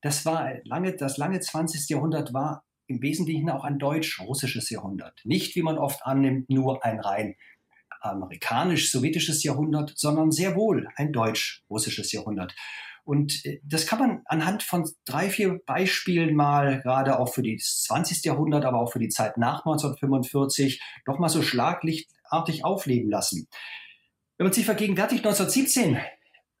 das 0.00 0.24
war 0.24 0.54
lange, 0.64 0.96
das 0.96 1.18
lange 1.18 1.38
20. 1.38 1.86
Jahrhundert 1.90 2.32
war 2.32 2.64
im 2.86 3.02
Wesentlichen 3.02 3.50
auch 3.50 3.64
ein 3.64 3.78
deutsch-russisches 3.78 4.70
Jahrhundert. 4.70 5.20
Nicht, 5.24 5.56
wie 5.56 5.62
man 5.62 5.78
oft 5.78 6.04
annimmt, 6.04 6.50
nur 6.50 6.84
ein 6.84 7.00
rein 7.00 7.34
amerikanisch-sowjetisches 8.00 9.42
Jahrhundert, 9.44 9.94
sondern 9.96 10.30
sehr 10.30 10.56
wohl 10.56 10.88
ein 10.96 11.12
deutsch-russisches 11.12 12.12
Jahrhundert. 12.12 12.54
Und 13.04 13.44
äh, 13.44 13.60
das 13.62 13.86
kann 13.86 13.98
man 13.98 14.22
anhand 14.26 14.62
von 14.62 14.88
drei, 15.04 15.28
vier 15.28 15.60
Beispielen 15.66 16.34
mal, 16.34 16.80
gerade 16.80 17.18
auch 17.18 17.32
für 17.32 17.42
das 17.42 17.82
20. 17.84 18.24
Jahrhundert, 18.24 18.64
aber 18.64 18.80
auch 18.80 18.92
für 18.92 18.98
die 18.98 19.08
Zeit 19.08 19.36
nach 19.36 19.64
1945, 19.64 20.82
doch 21.04 21.18
mal 21.18 21.28
so 21.28 21.42
schlaglichtartig 21.42 22.64
aufleben 22.64 23.10
lassen. 23.10 23.46
Wenn 24.36 24.46
man 24.46 24.52
sich 24.52 24.64
vergegenwärtigt, 24.64 25.24
1917 25.24 25.98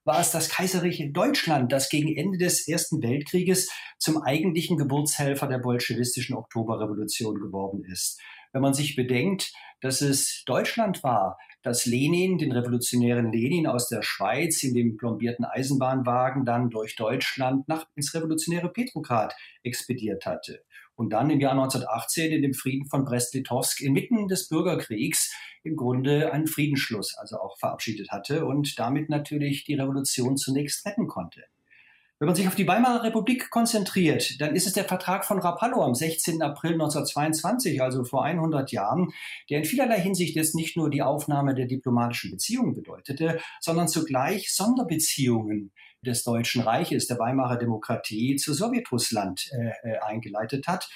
war 0.04 0.20
es 0.20 0.30
das 0.30 0.48
Kaiserreich 0.48 1.02
Deutschland, 1.12 1.72
das 1.72 1.88
gegen 1.88 2.14
Ende 2.16 2.38
des 2.38 2.68
Ersten 2.68 3.02
Weltkrieges 3.02 3.70
zum 3.98 4.22
eigentlichen 4.22 4.76
Geburtshelfer 4.76 5.46
der 5.46 5.58
bolschewistischen 5.58 6.36
Oktoberrevolution 6.36 7.40
geworden 7.40 7.84
ist. 7.84 8.20
Wenn 8.52 8.62
man 8.62 8.74
sich 8.74 8.94
bedenkt, 8.94 9.52
dass 9.80 10.00
es 10.00 10.44
Deutschland 10.46 11.02
war, 11.02 11.38
das 11.62 11.86
Lenin, 11.86 12.38
den 12.38 12.52
revolutionären 12.52 13.32
Lenin 13.32 13.66
aus 13.66 13.88
der 13.88 14.02
Schweiz 14.02 14.62
in 14.62 14.74
dem 14.74 14.96
plombierten 14.96 15.44
Eisenbahnwagen 15.46 16.44
dann 16.44 16.70
durch 16.70 16.94
Deutschland 16.94 17.66
nach 17.68 17.86
ins 17.96 18.14
revolutionäre 18.14 18.68
Petrograd 18.68 19.34
expediert 19.62 20.26
hatte. 20.26 20.62
Und 20.96 21.10
dann 21.10 21.30
im 21.30 21.40
Jahr 21.40 21.52
1918 21.52 22.32
in 22.32 22.42
dem 22.42 22.54
Frieden 22.54 22.86
von 22.86 23.04
Brest-Litovsk 23.04 23.80
inmitten 23.80 24.28
des 24.28 24.48
Bürgerkriegs 24.48 25.34
im 25.64 25.76
Grunde 25.76 26.32
einen 26.32 26.46
Friedensschluss 26.46 27.16
also 27.16 27.38
auch 27.38 27.58
verabschiedet 27.58 28.10
hatte 28.10 28.44
und 28.44 28.78
damit 28.78 29.08
natürlich 29.08 29.64
die 29.64 29.74
Revolution 29.74 30.36
zunächst 30.36 30.86
retten 30.86 31.08
konnte. 31.08 31.42
Wenn 32.20 32.26
man 32.26 32.36
sich 32.36 32.46
auf 32.46 32.54
die 32.54 32.68
Weimarer 32.68 33.02
Republik 33.02 33.50
konzentriert, 33.50 34.40
dann 34.40 34.54
ist 34.54 34.68
es 34.68 34.72
der 34.72 34.84
Vertrag 34.84 35.24
von 35.24 35.40
Rapallo 35.40 35.82
am 35.82 35.96
16. 35.96 36.42
April 36.42 36.74
1922, 36.74 37.82
also 37.82 38.04
vor 38.04 38.24
100 38.24 38.70
Jahren, 38.70 39.08
der 39.50 39.58
in 39.58 39.64
vielerlei 39.64 40.00
Hinsicht 40.00 40.36
jetzt 40.36 40.54
nicht 40.54 40.76
nur 40.76 40.90
die 40.90 41.02
Aufnahme 41.02 41.56
der 41.56 41.66
diplomatischen 41.66 42.30
Beziehungen 42.30 42.74
bedeutete, 42.74 43.40
sondern 43.60 43.88
zugleich 43.88 44.54
Sonderbeziehungen 44.54 45.72
des 46.04 46.22
Deutschen 46.22 46.62
Reiches, 46.62 47.06
der 47.06 47.18
Weimarer 47.18 47.56
Demokratie 47.56 48.36
zu 48.36 48.54
Sowjetrussland 48.54 49.50
äh, 49.52 49.72
äh, 49.82 49.98
eingeleitet 49.98 50.68
hat 50.68 50.88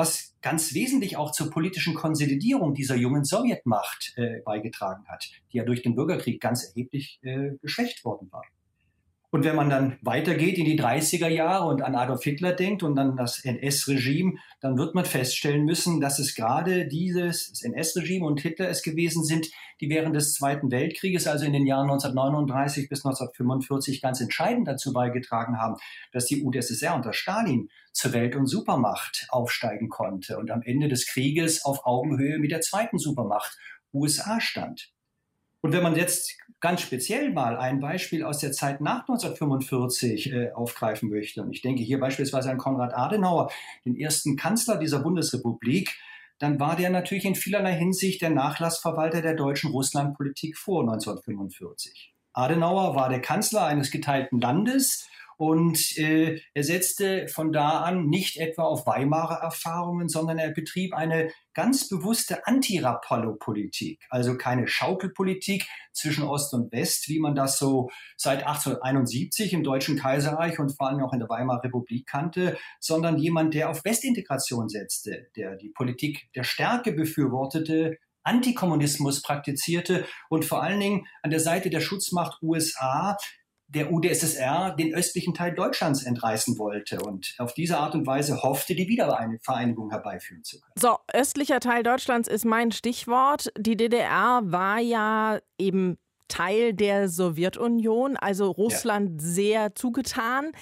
was 0.00 0.34
ganz 0.40 0.72
wesentlich 0.72 1.18
auch 1.18 1.30
zur 1.30 1.50
politischen 1.50 1.94
Konsolidierung 1.94 2.72
dieser 2.72 2.96
jungen 2.96 3.24
Sowjetmacht 3.24 4.14
äh, 4.16 4.40
beigetragen 4.40 5.06
hat, 5.08 5.30
die 5.52 5.58
ja 5.58 5.64
durch 5.64 5.82
den 5.82 5.94
Bürgerkrieg 5.94 6.40
ganz 6.40 6.64
erheblich 6.64 7.18
äh, 7.22 7.50
geschwächt 7.60 8.02
worden 8.02 8.28
war. 8.32 8.44
Und 9.32 9.44
wenn 9.44 9.54
man 9.54 9.70
dann 9.70 9.96
weitergeht 10.02 10.58
in 10.58 10.64
die 10.64 10.78
30er 10.78 11.28
Jahre 11.28 11.68
und 11.68 11.82
an 11.82 11.94
Adolf 11.94 12.24
Hitler 12.24 12.52
denkt 12.52 12.82
und 12.82 12.96
dann 12.96 13.16
das 13.16 13.44
NS-Regime, 13.44 14.34
dann 14.60 14.76
wird 14.76 14.96
man 14.96 15.04
feststellen 15.04 15.64
müssen, 15.64 16.00
dass 16.00 16.18
es 16.18 16.34
gerade 16.34 16.88
dieses 16.88 17.62
NS-Regime 17.62 18.26
und 18.26 18.40
Hitler 18.40 18.68
es 18.68 18.82
gewesen 18.82 19.24
sind, 19.24 19.48
die 19.80 19.88
während 19.88 20.16
des 20.16 20.34
Zweiten 20.34 20.72
Weltkrieges, 20.72 21.28
also 21.28 21.44
in 21.44 21.52
den 21.52 21.64
Jahren 21.64 21.90
1939 21.90 22.88
bis 22.88 23.04
1945, 23.04 24.02
ganz 24.02 24.20
entscheidend 24.20 24.66
dazu 24.66 24.92
beigetragen 24.92 25.58
haben, 25.58 25.76
dass 26.12 26.26
die 26.26 26.42
UdSSR 26.42 26.96
unter 26.96 27.12
Stalin 27.12 27.68
zur 27.92 28.12
Welt- 28.12 28.34
und 28.34 28.46
Supermacht 28.46 29.26
aufsteigen 29.30 29.88
konnte 29.88 30.38
und 30.38 30.50
am 30.50 30.62
Ende 30.62 30.88
des 30.88 31.06
Krieges 31.06 31.64
auf 31.64 31.86
Augenhöhe 31.86 32.38
mit 32.40 32.50
der 32.50 32.62
zweiten 32.62 32.98
Supermacht 32.98 33.56
USA 33.92 34.40
stand. 34.40 34.90
Und 35.62 35.72
wenn 35.72 35.82
man 35.82 35.96
jetzt 35.96 36.38
ganz 36.60 36.82
speziell 36.82 37.32
mal 37.32 37.56
ein 37.56 37.80
Beispiel 37.80 38.22
aus 38.22 38.38
der 38.38 38.52
Zeit 38.52 38.80
nach 38.80 39.00
1945 39.00 40.32
äh, 40.32 40.52
aufgreifen 40.52 41.10
möchte, 41.10 41.42
und 41.42 41.52
ich 41.52 41.62
denke 41.62 41.82
hier 41.82 42.00
beispielsweise 42.00 42.50
an 42.50 42.58
Konrad 42.58 42.94
Adenauer, 42.94 43.50
den 43.84 43.96
ersten 43.96 44.36
Kanzler 44.36 44.76
dieser 44.76 45.00
Bundesrepublik, 45.00 45.98
dann 46.38 46.58
war 46.58 46.76
der 46.76 46.90
natürlich 46.90 47.26
in 47.26 47.34
vielerlei 47.34 47.74
Hinsicht 47.74 48.22
der 48.22 48.30
Nachlassverwalter 48.30 49.20
der 49.20 49.34
deutschen 49.34 49.70
Russlandpolitik 49.70 50.56
vor 50.56 50.82
1945. 50.82 52.14
Adenauer 52.32 52.94
war 52.94 53.08
der 53.08 53.20
Kanzler 53.20 53.66
eines 53.66 53.90
geteilten 53.90 54.40
Landes 54.40 55.08
und 55.40 55.96
äh, 55.96 56.38
er 56.52 56.64
setzte 56.64 57.26
von 57.28 57.50
da 57.50 57.80
an 57.80 58.08
nicht 58.08 58.36
etwa 58.36 58.64
auf 58.64 58.86
Weimarer 58.86 59.36
Erfahrungen, 59.36 60.10
sondern 60.10 60.36
er 60.36 60.50
betrieb 60.50 60.92
eine 60.92 61.30
ganz 61.54 61.88
bewusste 61.88 62.46
Anti-Rapallo-Politik, 62.46 64.04
also 64.10 64.36
keine 64.36 64.68
Schaukelpolitik 64.68 65.64
zwischen 65.94 66.24
Ost 66.24 66.52
und 66.52 66.70
West, 66.72 67.08
wie 67.08 67.20
man 67.20 67.34
das 67.34 67.58
so 67.58 67.88
seit 68.18 68.40
1871 68.46 69.54
im 69.54 69.62
Deutschen 69.62 69.96
Kaiserreich 69.96 70.58
und 70.58 70.76
vor 70.76 70.88
allem 70.88 71.02
auch 71.02 71.14
in 71.14 71.20
der 71.20 71.30
Weimarer 71.30 71.64
Republik 71.64 72.06
kannte, 72.06 72.58
sondern 72.78 73.16
jemand, 73.16 73.54
der 73.54 73.70
auf 73.70 73.82
Westintegration 73.82 74.68
setzte, 74.68 75.30
der 75.36 75.56
die 75.56 75.70
Politik 75.70 76.28
der 76.34 76.44
Stärke 76.44 76.92
befürwortete, 76.92 77.96
Antikommunismus 78.22 79.22
praktizierte 79.22 80.04
und 80.28 80.44
vor 80.44 80.62
allen 80.62 80.80
Dingen 80.80 81.06
an 81.22 81.30
der 81.30 81.40
Seite 81.40 81.70
der 81.70 81.80
Schutzmacht 81.80 82.42
USA 82.42 83.16
der 83.74 83.92
UdSSR 83.92 84.74
den 84.76 84.94
östlichen 84.94 85.32
Teil 85.32 85.54
Deutschlands 85.54 86.02
entreißen 86.02 86.58
wollte 86.58 87.00
und 87.00 87.34
auf 87.38 87.54
diese 87.54 87.78
Art 87.78 87.94
und 87.94 88.06
Weise 88.06 88.42
hoffte, 88.42 88.74
die 88.74 88.88
Wiedervereinigung 88.88 89.90
herbeiführen 89.90 90.42
zu 90.42 90.60
können. 90.60 90.72
So, 90.76 90.96
östlicher 91.12 91.60
Teil 91.60 91.82
Deutschlands 91.82 92.28
ist 92.28 92.44
mein 92.44 92.72
Stichwort. 92.72 93.52
Die 93.56 93.76
DDR 93.76 94.40
war 94.44 94.80
ja 94.80 95.38
eben 95.58 95.98
Teil 96.26 96.74
der 96.74 97.08
Sowjetunion, 97.08 98.16
also 98.16 98.50
Russland 98.50 99.20
ja. 99.20 99.28
sehr 99.28 99.74
zugetan. 99.74 100.52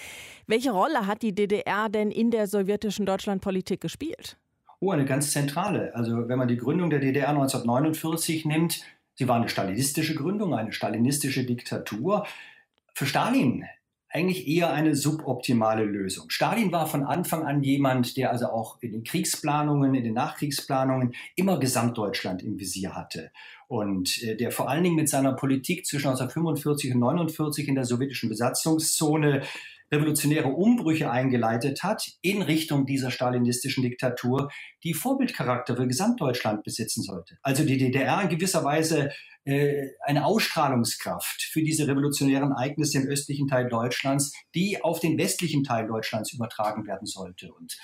Welche 0.47 0.71
Rolle 0.71 1.07
hat 1.07 1.23
die 1.23 1.35
DDR 1.35 1.89
denn 1.89 2.11
in 2.11 2.31
der 2.31 2.47
sowjetischen 2.47 3.07
Deutschlandpolitik 3.07 3.81
gespielt? 3.81 4.37
Oh, 4.81 4.91
eine 4.91 5.05
ganz 5.05 5.33
zentrale. 5.33 5.95
Also 5.95 6.29
wenn 6.29 6.39
man 6.39 6.49
die 6.49 6.57
Gründung 6.57 6.91
der 6.91 7.01
DDR 7.01 7.31
1949 7.31 8.45
nimmt, 8.45 8.83
sie 9.15 9.29
war 9.29 9.37
eine 9.37 9.49
stalinistische 9.49 10.15
Gründung, 10.15 10.55
eine 10.55 10.73
stalinistische 10.73 11.45
Diktatur 11.45 12.27
für 12.99 13.07
Stalin 13.07 13.65
eigentlich 14.11 14.49
eher 14.49 14.73
eine 14.73 14.97
suboptimale 14.97 15.85
Lösung. 15.85 16.31
Stalin 16.31 16.73
war 16.73 16.89
von 16.89 17.05
Anfang 17.05 17.45
an 17.45 17.63
jemand, 17.63 18.17
der 18.17 18.33
also 18.33 18.47
auch 18.47 18.79
in 18.81 18.91
den 18.91 19.05
Kriegsplanungen, 19.05 19.95
in 19.95 20.03
den 20.03 20.15
Nachkriegsplanungen 20.15 21.15
immer 21.37 21.61
Gesamtdeutschland 21.61 22.43
im 22.43 22.59
Visier 22.59 22.97
hatte 22.97 23.31
und 23.69 24.21
äh, 24.23 24.35
der 24.35 24.51
vor 24.51 24.69
allen 24.69 24.83
Dingen 24.83 24.97
mit 24.97 25.09
seiner 25.09 25.35
Politik 25.35 25.87
zwischen 25.87 26.09
1945 26.09 26.91
und 26.95 27.03
1949 27.05 27.69
in 27.69 27.77
der 27.77 27.85
sowjetischen 27.85 28.31
Besatzungszone 28.31 29.43
revolutionäre 29.93 30.49
Umbrüche 30.49 31.11
eingeleitet 31.11 31.83
hat 31.83 32.11
in 32.21 32.43
Richtung 32.43 32.85
dieser 32.85 33.11
stalinistischen 33.11 33.83
Diktatur, 33.83 34.51
die 34.85 34.93
Vorbildcharakter 34.93 35.77
für 35.77 35.87
Gesamtdeutschland 35.87 36.63
besitzen 36.65 37.03
sollte. 37.03 37.39
Also 37.43 37.65
die 37.65 37.79
DDR 37.79 38.23
in 38.23 38.29
gewisser 38.29 38.65
Weise 38.65 39.11
äh, 39.49 39.95
eine 40.05 40.27
Ausstrahlungskraft 40.27 41.41
für 41.41 41.63
diese 41.63 41.89
revolutionären 41.89 42.53
Ereignisse 42.53 42.99
im 42.99 43.09
östlichen 43.09 43.49
Teil 43.49 43.67
Deutschlands, 43.67 44.35
die 44.55 44.83
auf 44.83 45.01
den 45.01 45.17
westlichen 45.17 45.65
Teil 45.65 45.87
Deutschlands 45.87 46.35
übertragen 46.35 46.87
werden 46.87 47.07
sollte. 47.07 47.51
Und 47.55 47.79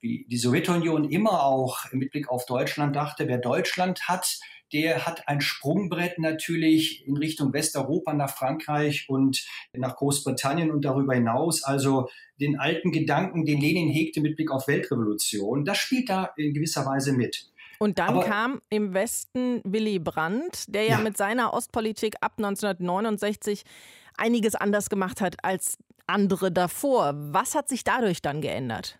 wie 0.00 0.26
die 0.30 0.36
Sowjetunion 0.36 1.10
immer 1.10 1.42
auch 1.42 1.90
mit 1.90 2.12
Blick 2.12 2.28
auf 2.28 2.46
Deutschland 2.46 2.94
dachte, 2.94 3.26
wer 3.26 3.38
Deutschland 3.38 4.06
hat, 4.06 4.38
der 4.72 5.06
hat 5.06 5.26
ein 5.26 5.40
Sprungbrett 5.40 6.20
natürlich 6.20 7.04
in 7.04 7.16
Richtung 7.16 7.52
Westeuropa 7.52 8.12
nach 8.12 8.30
Frankreich 8.30 9.06
und 9.08 9.44
nach 9.72 9.96
Großbritannien 9.96 10.70
und 10.70 10.84
darüber 10.84 11.14
hinaus. 11.14 11.64
Also 11.64 12.08
den 12.40 12.60
alten 12.60 12.92
Gedanken, 12.92 13.44
den 13.44 13.60
Lenin 13.60 13.88
hegte 13.88 14.20
mit 14.20 14.36
Blick 14.36 14.52
auf 14.52 14.68
Weltrevolution, 14.68 15.64
das 15.64 15.78
spielt 15.78 16.10
da 16.10 16.30
in 16.36 16.54
gewisser 16.54 16.86
Weise 16.86 17.12
mit. 17.12 17.50
Und 17.78 17.98
dann 17.98 18.08
Aber, 18.10 18.24
kam 18.24 18.60
im 18.70 18.92
Westen 18.94 19.60
Willy 19.64 19.98
Brandt, 19.98 20.64
der 20.74 20.84
ja, 20.84 20.90
ja 20.90 20.98
mit 20.98 21.16
seiner 21.16 21.54
Ostpolitik 21.54 22.16
ab 22.20 22.34
1969 22.38 23.62
einiges 24.16 24.54
anders 24.54 24.90
gemacht 24.90 25.20
hat 25.20 25.36
als 25.44 25.78
andere 26.06 26.50
davor. 26.50 27.14
Was 27.14 27.54
hat 27.54 27.68
sich 27.68 27.84
dadurch 27.84 28.20
dann 28.22 28.40
geändert? 28.40 28.98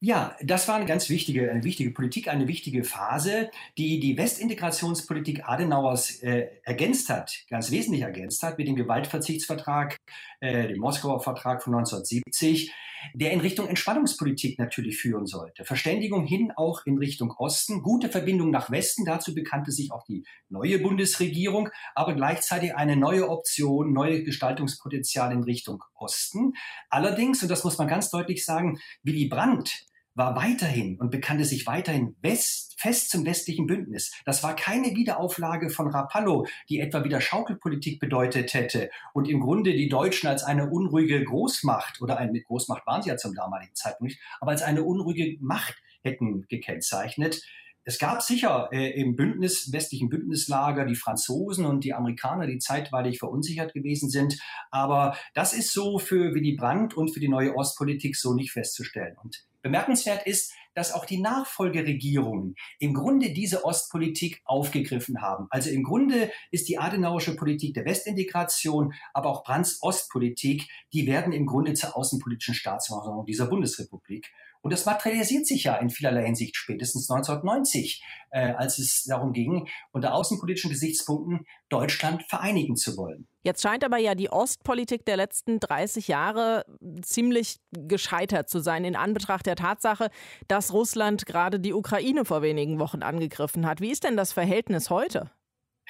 Ja, 0.00 0.36
das 0.42 0.68
war 0.68 0.74
eine 0.74 0.84
ganz 0.84 1.08
wichtige, 1.08 1.50
eine 1.50 1.64
wichtige 1.64 1.90
Politik, 1.90 2.28
eine 2.28 2.46
wichtige 2.46 2.84
Phase, 2.84 3.50
die 3.78 4.00
die 4.00 4.18
Westintegrationspolitik 4.18 5.48
Adenauers 5.48 6.22
äh, 6.22 6.48
ergänzt 6.62 7.08
hat, 7.08 7.44
ganz 7.48 7.70
wesentlich 7.70 8.02
ergänzt 8.02 8.42
hat 8.42 8.58
mit 8.58 8.68
dem 8.68 8.76
Gewaltverzichtsvertrag, 8.76 9.96
äh, 10.40 10.68
dem 10.68 10.78
Moskauer 10.78 11.22
Vertrag 11.22 11.62
von 11.62 11.74
1970, 11.74 12.70
der 13.12 13.32
in 13.32 13.40
Richtung 13.40 13.68
Entspannungspolitik 13.68 14.58
natürlich 14.58 14.98
führen 14.98 15.26
sollte. 15.26 15.64
Verständigung 15.64 16.26
hin 16.26 16.52
auch 16.56 16.86
in 16.86 16.98
Richtung 16.98 17.32
Osten, 17.32 17.82
gute 17.82 18.08
Verbindung 18.08 18.50
nach 18.50 18.70
Westen, 18.70 19.04
dazu 19.04 19.34
bekannte 19.34 19.72
sich 19.72 19.92
auch 19.92 20.04
die 20.04 20.24
neue 20.48 20.78
Bundesregierung, 20.78 21.68
aber 21.94 22.14
gleichzeitig 22.14 22.74
eine 22.74 22.96
neue 22.96 23.28
Option, 23.28 23.92
neue 23.92 24.22
Gestaltungspotenzial 24.22 25.32
in 25.32 25.42
Richtung 25.42 25.82
Osten. 25.94 26.54
Allerdings, 26.88 27.42
und 27.42 27.50
das 27.50 27.64
muss 27.64 27.78
man 27.78 27.88
ganz 27.88 28.10
deutlich 28.10 28.44
sagen, 28.44 28.78
Willy 29.02 29.26
Brandt 29.26 29.86
war 30.14 30.36
weiterhin 30.36 30.98
und 30.98 31.10
bekannte 31.10 31.44
sich 31.44 31.66
weiterhin 31.66 32.16
West, 32.22 32.74
fest 32.78 33.10
zum 33.10 33.26
westlichen 33.26 33.66
Bündnis. 33.66 34.12
Das 34.24 34.42
war 34.42 34.54
keine 34.54 34.94
Wiederauflage 34.94 35.70
von 35.70 35.88
Rapallo, 35.88 36.46
die 36.68 36.80
etwa 36.80 37.04
wieder 37.04 37.20
Schaukelpolitik 37.20 37.98
bedeutet 38.00 38.54
hätte 38.54 38.90
und 39.12 39.28
im 39.28 39.40
Grunde 39.40 39.72
die 39.72 39.88
Deutschen 39.88 40.28
als 40.28 40.44
eine 40.44 40.70
unruhige 40.70 41.22
Großmacht 41.24 42.00
oder 42.00 42.18
eine 42.18 42.40
Großmacht 42.40 42.86
waren 42.86 43.02
sie 43.02 43.10
ja 43.10 43.16
zum 43.16 43.34
damaligen 43.34 43.74
Zeitpunkt 43.74 44.14
aber 44.40 44.52
als 44.52 44.62
eine 44.62 44.84
unruhige 44.84 45.36
Macht 45.40 45.76
hätten 46.02 46.46
gekennzeichnet. 46.48 47.42
Es 47.84 47.98
gab 47.98 48.22
sicher 48.22 48.70
äh, 48.72 48.98
im 49.00 49.14
Bündnis, 49.14 49.70
westlichen 49.72 50.08
Bündnislager 50.08 50.86
die 50.86 50.94
Franzosen 50.94 51.66
und 51.66 51.84
die 51.84 51.92
Amerikaner, 51.92 52.46
die 52.46 52.58
zeitweilig 52.58 53.18
verunsichert 53.18 53.74
gewesen 53.74 54.08
sind. 54.08 54.38
Aber 54.70 55.16
das 55.34 55.52
ist 55.52 55.72
so 55.72 55.98
für 55.98 56.34
Willy 56.34 56.56
Brandt 56.56 56.96
und 56.96 57.12
für 57.12 57.20
die 57.20 57.28
neue 57.28 57.54
Ostpolitik 57.54 58.16
so 58.16 58.32
nicht 58.32 58.52
festzustellen. 58.52 59.16
Und 59.22 59.44
Bemerkenswert 59.64 60.26
ist, 60.26 60.52
dass 60.74 60.92
auch 60.92 61.06
die 61.06 61.20
Nachfolgeregierungen 61.20 62.54
im 62.78 62.94
Grunde 62.94 63.32
diese 63.32 63.64
Ostpolitik 63.64 64.42
aufgegriffen 64.44 65.22
haben. 65.22 65.46
Also 65.50 65.70
im 65.70 65.84
Grunde 65.84 66.30
ist 66.50 66.68
die 66.68 66.78
adenauerische 66.78 67.34
Politik 67.34 67.74
der 67.74 67.86
Westintegration, 67.86 68.92
aber 69.14 69.30
auch 69.30 69.44
Brandts 69.44 69.78
Ostpolitik, 69.82 70.68
die 70.92 71.06
werden 71.06 71.32
im 71.32 71.46
Grunde 71.46 71.74
zur 71.74 71.96
außenpolitischen 71.96 72.54
Staatsverfassung 72.54 73.24
dieser 73.24 73.46
Bundesrepublik. 73.46 74.30
Und 74.64 74.72
das 74.72 74.86
materialisiert 74.86 75.46
sich 75.46 75.64
ja 75.64 75.76
in 75.76 75.90
vielerlei 75.90 76.24
Hinsicht 76.24 76.56
spätestens 76.56 77.10
1990, 77.10 78.02
äh, 78.30 78.54
als 78.54 78.78
es 78.78 79.04
darum 79.04 79.34
ging, 79.34 79.68
unter 79.92 80.14
außenpolitischen 80.14 80.70
Gesichtspunkten 80.70 81.44
Deutschland 81.68 82.22
vereinigen 82.30 82.74
zu 82.74 82.96
wollen. 82.96 83.28
Jetzt 83.42 83.60
scheint 83.60 83.84
aber 83.84 83.98
ja 83.98 84.14
die 84.14 84.30
Ostpolitik 84.30 85.04
der 85.04 85.18
letzten 85.18 85.60
30 85.60 86.08
Jahre 86.08 86.64
ziemlich 87.02 87.58
gescheitert 87.72 88.48
zu 88.48 88.60
sein, 88.60 88.86
in 88.86 88.96
Anbetracht 88.96 89.44
der 89.44 89.56
Tatsache, 89.56 90.08
dass 90.48 90.72
Russland 90.72 91.26
gerade 91.26 91.60
die 91.60 91.74
Ukraine 91.74 92.24
vor 92.24 92.40
wenigen 92.40 92.78
Wochen 92.78 93.02
angegriffen 93.02 93.66
hat. 93.66 93.82
Wie 93.82 93.90
ist 93.90 94.04
denn 94.04 94.16
das 94.16 94.32
Verhältnis 94.32 94.88
heute? 94.88 95.30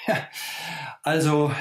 Ja, 0.08 0.16
also 1.04 1.52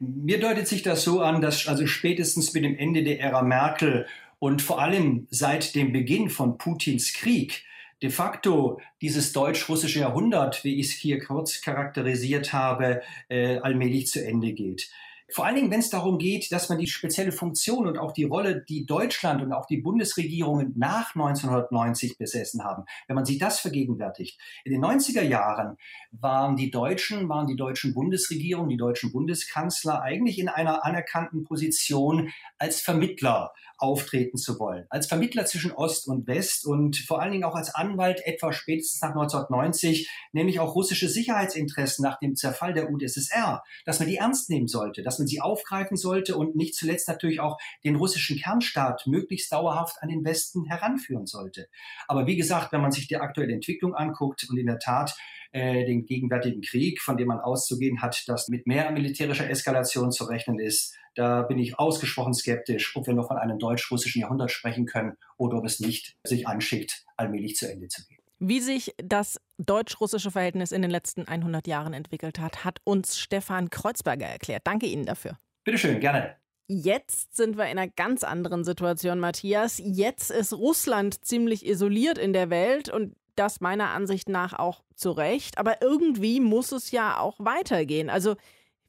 mir 0.00 0.40
deutet 0.40 0.66
sich 0.66 0.82
das 0.82 1.02
so 1.04 1.20
an, 1.20 1.42
dass 1.42 1.68
also 1.68 1.86
spätestens 1.86 2.54
mit 2.54 2.64
dem 2.64 2.78
Ende 2.78 3.04
der 3.04 3.20
Ära 3.20 3.42
Merkel 3.42 4.06
und 4.44 4.60
vor 4.60 4.78
allem 4.78 5.26
seit 5.30 5.74
dem 5.74 5.90
Beginn 5.90 6.28
von 6.28 6.58
Putins 6.58 7.14
Krieg 7.14 7.64
de 8.02 8.10
facto 8.10 8.78
dieses 9.00 9.32
deutsch-russische 9.32 10.00
Jahrhundert, 10.00 10.64
wie 10.64 10.78
ich 10.78 10.88
es 10.88 10.92
hier 10.92 11.18
kurz 11.18 11.62
charakterisiert 11.62 12.52
habe, 12.52 13.00
äh, 13.30 13.56
allmählich 13.60 14.08
zu 14.08 14.22
Ende 14.22 14.52
geht. 14.52 14.90
Vor 15.30 15.46
allen 15.46 15.54
Dingen, 15.54 15.70
wenn 15.70 15.80
es 15.80 15.88
darum 15.88 16.18
geht, 16.18 16.52
dass 16.52 16.68
man 16.68 16.78
die 16.78 16.86
spezielle 16.86 17.32
Funktion 17.32 17.86
und 17.86 17.96
auch 17.96 18.12
die 18.12 18.24
Rolle, 18.24 18.62
die 18.62 18.84
Deutschland 18.84 19.42
und 19.42 19.54
auch 19.54 19.64
die 19.64 19.78
Bundesregierungen 19.78 20.74
nach 20.76 21.14
1990 21.14 22.18
besessen 22.18 22.62
haben, 22.62 22.84
wenn 23.06 23.16
man 23.16 23.24
sich 23.24 23.38
das 23.38 23.58
vergegenwärtigt. 23.58 24.38
In 24.64 24.72
den 24.72 24.84
90er 24.84 25.22
Jahren 25.22 25.78
waren 26.12 26.56
die 26.56 26.70
Deutschen, 26.70 27.28
waren 27.30 27.46
die 27.46 27.56
deutschen 27.56 27.94
Bundesregierungen, 27.94 28.68
die 28.68 28.76
deutschen 28.76 29.12
Bundeskanzler 29.12 30.02
eigentlich 30.02 30.38
in 30.38 30.48
einer 30.50 30.84
anerkannten 30.84 31.44
Position 31.44 32.30
als 32.58 32.82
Vermittler 32.82 33.52
auftreten 33.78 34.36
zu 34.36 34.58
wollen. 34.58 34.86
Als 34.88 35.06
Vermittler 35.06 35.46
zwischen 35.46 35.72
Ost 35.72 36.06
und 36.06 36.26
West 36.26 36.66
und 36.66 36.96
vor 36.96 37.20
allen 37.20 37.32
Dingen 37.32 37.44
auch 37.44 37.54
als 37.54 37.74
Anwalt 37.74 38.20
etwa 38.24 38.52
spätestens 38.52 39.00
nach 39.00 39.10
1990, 39.10 40.08
nämlich 40.32 40.60
auch 40.60 40.74
russische 40.74 41.08
Sicherheitsinteressen 41.08 42.02
nach 42.02 42.18
dem 42.18 42.36
Zerfall 42.36 42.72
der 42.72 42.90
UdSSR, 42.90 43.62
dass 43.84 43.98
man 43.98 44.08
die 44.08 44.16
ernst 44.16 44.48
nehmen 44.48 44.68
sollte, 44.68 45.02
dass 45.02 45.13
man 45.18 45.26
sie 45.26 45.40
aufgreifen 45.40 45.96
sollte 45.96 46.36
und 46.36 46.56
nicht 46.56 46.74
zuletzt 46.74 47.08
natürlich 47.08 47.40
auch 47.40 47.58
den 47.84 47.96
russischen 47.96 48.38
Kernstaat 48.38 49.06
möglichst 49.06 49.52
dauerhaft 49.52 49.96
an 50.00 50.08
den 50.08 50.24
Westen 50.24 50.64
heranführen 50.64 51.26
sollte. 51.26 51.68
Aber 52.08 52.26
wie 52.26 52.36
gesagt, 52.36 52.72
wenn 52.72 52.80
man 52.80 52.92
sich 52.92 53.08
die 53.08 53.16
aktuelle 53.16 53.52
Entwicklung 53.52 53.94
anguckt 53.94 54.46
und 54.48 54.56
in 54.56 54.66
der 54.66 54.78
Tat 54.78 55.16
äh, 55.52 55.84
den 55.84 56.04
gegenwärtigen 56.04 56.62
Krieg, 56.62 57.00
von 57.00 57.16
dem 57.16 57.28
man 57.28 57.40
auszugehen 57.40 58.02
hat, 58.02 58.24
dass 58.26 58.48
mit 58.48 58.66
mehr 58.66 58.90
militärischer 58.90 59.48
Eskalation 59.48 60.10
zu 60.10 60.24
rechnen 60.24 60.58
ist, 60.58 60.96
da 61.14 61.42
bin 61.42 61.58
ich 61.58 61.78
ausgesprochen 61.78 62.34
skeptisch, 62.34 62.96
ob 62.96 63.06
wir 63.06 63.14
noch 63.14 63.28
von 63.28 63.38
einem 63.38 63.58
deutsch-russischen 63.58 64.20
Jahrhundert 64.20 64.50
sprechen 64.50 64.84
können 64.84 65.16
oder 65.36 65.58
ob 65.58 65.64
es 65.64 65.78
nicht 65.78 66.16
sich 66.24 66.48
anschickt, 66.48 67.04
allmählich 67.16 67.54
zu 67.54 67.70
Ende 67.70 67.86
zu 67.86 68.04
gehen. 68.06 68.18
Wie 68.40 68.60
sich 68.60 68.94
das 68.98 69.40
deutsch-russische 69.58 70.30
Verhältnis 70.30 70.72
in 70.72 70.82
den 70.82 70.90
letzten 70.90 71.26
100 71.26 71.66
Jahren 71.66 71.94
entwickelt 71.94 72.38
hat, 72.38 72.64
hat 72.64 72.80
uns 72.84 73.18
Stefan 73.18 73.70
Kreuzberger 73.70 74.26
erklärt. 74.26 74.62
Danke 74.64 74.86
Ihnen 74.86 75.06
dafür. 75.06 75.38
Bitte 75.64 75.78
schön, 75.78 76.00
gerne. 76.00 76.36
Jetzt 76.66 77.36
sind 77.36 77.56
wir 77.58 77.66
in 77.66 77.78
einer 77.78 77.90
ganz 77.90 78.24
anderen 78.24 78.64
Situation, 78.64 79.20
Matthias. 79.20 79.80
Jetzt 79.84 80.30
ist 80.30 80.54
Russland 80.54 81.24
ziemlich 81.24 81.66
isoliert 81.66 82.16
in 82.16 82.32
der 82.32 82.48
Welt 82.48 82.88
und 82.88 83.16
das 83.36 83.60
meiner 83.60 83.90
Ansicht 83.90 84.28
nach 84.28 84.54
auch 84.54 84.82
zu 84.94 85.10
Recht. 85.10 85.58
Aber 85.58 85.82
irgendwie 85.82 86.40
muss 86.40 86.72
es 86.72 86.90
ja 86.90 87.18
auch 87.18 87.36
weitergehen. 87.38 88.08
Also 88.08 88.36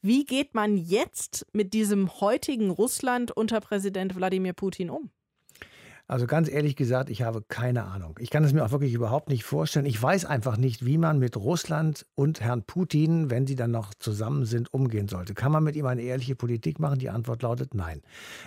wie 0.02 0.24
geht 0.24 0.54
man 0.54 0.78
jetzt 0.78 1.48
mit 1.52 1.74
diesem 1.74 2.22
heutigen 2.22 2.70
Russland 2.70 3.32
unter 3.32 3.60
Präsident 3.60 4.16
Wladimir 4.16 4.54
Putin 4.54 4.90
um? 4.90 5.10
Also 6.08 6.28
ganz 6.28 6.50
ehrlich 6.50 6.76
gesagt, 6.76 7.10
ich 7.10 7.24
habe 7.24 7.42
keine 7.48 7.86
Ahnung. 7.86 8.20
Ich 8.20 8.30
kann 8.30 8.44
es 8.44 8.54
mir 8.54 8.64
auch 8.64 8.72
wirklich 8.72 8.94
überhaupt 8.94 9.28
nicht 9.28 9.44
vorstellen. 9.44 9.88
Ich 9.88 10.02
weiß 10.02 10.26
einfach 10.26 10.56
nicht, 10.56 10.86
wie 10.86 11.00
man 11.00 11.18
mit 11.18 11.36
Russland 11.36 12.06
und 12.14 12.42
Herrn 12.42 12.62
Putin, 12.62 13.32
wenn 13.32 13.48
sie 13.48 13.56
dann 13.56 13.72
noch 13.72 13.94
zusammen 13.96 14.46
sind, 14.46 14.72
umgehen 14.72 15.08
sollte. 15.08 15.34
Kann 15.34 15.52
man 15.52 15.64
mit 15.64 15.76
ihm 15.76 15.88
eine 15.88 16.04
ehrliche 16.04 16.36
Politik 16.36 16.80
machen? 16.80 17.00
Die 17.00 17.10
Antwort 17.10 17.42
lautet 17.42 17.74
nein. 17.74 18.04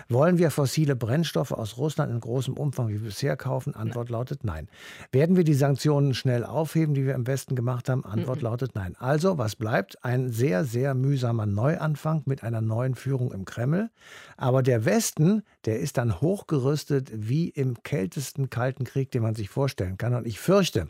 Wollen 0.07 0.37
wir 0.37 0.51
fossile 0.51 0.95
Brennstoffe 0.95 1.51
aus 1.51 1.77
Russland 1.77 2.13
in 2.13 2.21
großem 2.21 2.53
Umfang 2.53 2.87
wie 2.87 2.97
bisher 2.97 3.35
kaufen? 3.35 3.75
Antwort 3.75 4.09
lautet 4.09 4.45
nein. 4.45 4.69
Werden 5.11 5.35
wir 5.35 5.43
die 5.43 5.53
Sanktionen 5.53 6.13
schnell 6.13 6.45
aufheben, 6.45 6.93
die 6.93 7.05
wir 7.05 7.13
im 7.13 7.27
Westen 7.27 7.55
gemacht 7.55 7.89
haben? 7.89 8.05
Antwort 8.05 8.41
lautet 8.41 8.73
nein. 8.75 8.95
Also, 8.99 9.37
was 9.37 9.57
bleibt? 9.57 10.03
Ein 10.05 10.29
sehr, 10.29 10.63
sehr 10.63 10.95
mühsamer 10.95 11.45
Neuanfang 11.45 12.23
mit 12.25 12.41
einer 12.41 12.61
neuen 12.61 12.95
Führung 12.95 13.33
im 13.33 13.43
Kreml. 13.43 13.89
Aber 14.37 14.63
der 14.63 14.85
Westen, 14.85 15.43
der 15.65 15.79
ist 15.79 15.97
dann 15.97 16.21
hochgerüstet 16.21 17.11
wie 17.13 17.49
im 17.49 17.81
kältesten 17.83 18.49
Kalten 18.49 18.83
Krieg, 18.83 19.11
den 19.11 19.21
man 19.21 19.35
sich 19.35 19.49
vorstellen 19.49 19.97
kann. 19.97 20.13
Und 20.13 20.25
ich 20.25 20.39
fürchte, 20.39 20.89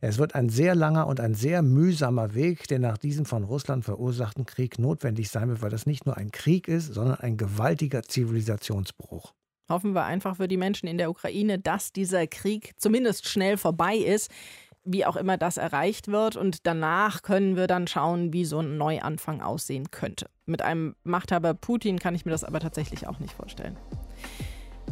es 0.00 0.18
wird 0.18 0.34
ein 0.34 0.48
sehr 0.48 0.74
langer 0.74 1.06
und 1.06 1.20
ein 1.20 1.34
sehr 1.34 1.62
mühsamer 1.62 2.34
Weg, 2.34 2.68
der 2.68 2.78
nach 2.78 2.98
diesem 2.98 3.26
von 3.26 3.44
Russland 3.44 3.84
verursachten 3.84 4.46
Krieg 4.46 4.78
notwendig 4.78 5.30
sein 5.30 5.48
wird, 5.48 5.62
weil 5.62 5.70
das 5.70 5.86
nicht 5.86 6.06
nur 6.06 6.16
ein 6.16 6.30
Krieg 6.30 6.68
ist, 6.68 6.94
sondern 6.94 7.20
ein 7.20 7.36
gewaltiger 7.36 8.02
Zivilisationsbruch. 8.02 9.34
Hoffen 9.70 9.94
wir 9.94 10.04
einfach 10.04 10.36
für 10.36 10.46
die 10.46 10.58
Menschen 10.58 10.86
in 10.86 10.98
der 10.98 11.08
Ukraine, 11.08 11.58
dass 11.58 11.90
dieser 11.90 12.26
Krieg 12.26 12.74
zumindest 12.76 13.26
schnell 13.26 13.56
vorbei 13.56 13.96
ist 13.96 14.30
wie 14.84 15.04
auch 15.04 15.16
immer 15.16 15.36
das 15.36 15.56
erreicht 15.56 16.08
wird. 16.08 16.36
Und 16.36 16.66
danach 16.66 17.22
können 17.22 17.56
wir 17.56 17.66
dann 17.66 17.86
schauen, 17.86 18.32
wie 18.32 18.44
so 18.44 18.60
ein 18.60 18.76
Neuanfang 18.76 19.40
aussehen 19.42 19.90
könnte. 19.90 20.26
Mit 20.46 20.62
einem 20.62 20.94
Machthaber 21.04 21.54
Putin 21.54 21.98
kann 21.98 22.14
ich 22.14 22.24
mir 22.24 22.32
das 22.32 22.44
aber 22.44 22.60
tatsächlich 22.60 23.06
auch 23.06 23.18
nicht 23.18 23.32
vorstellen. 23.32 23.76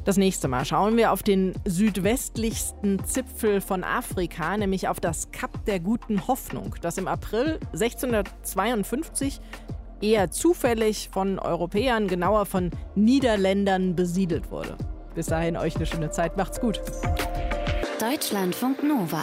Das 0.05 0.17
nächste 0.17 0.49
Mal 0.49 0.65
schauen 0.65 0.97
wir 0.97 1.13
auf 1.13 1.23
den 1.23 1.55
südwestlichsten 1.65 3.05
Zipfel 3.05 3.61
von 3.61 3.85
Afrika, 3.85 4.57
nämlich 4.57 4.89
auf 4.89 4.99
das 4.99 5.31
Kap 5.31 5.65
der 5.67 5.79
guten 5.79 6.27
Hoffnung, 6.27 6.75
das 6.81 6.99
im 6.99 7.07
April 7.07 7.61
1652 7.73 9.41
eher 10.01 10.33
zufällig 10.33 11.09
von 11.13 11.39
Europäern, 11.39 12.09
genauer 12.09 12.47
von 12.47 12.71
Niederländern 12.97 13.95
besiedelt 13.95 14.51
wurde. 14.51 14.77
Bis 15.15 15.27
dahin 15.27 15.57
euch 15.57 15.77
eine 15.77 15.87
schöne 15.87 16.11
Zeit, 16.11 16.37
macht's 16.37 16.61
gut. 16.61 16.81
Deutschlandfunk 18.01 18.83
Nova. 18.83 19.23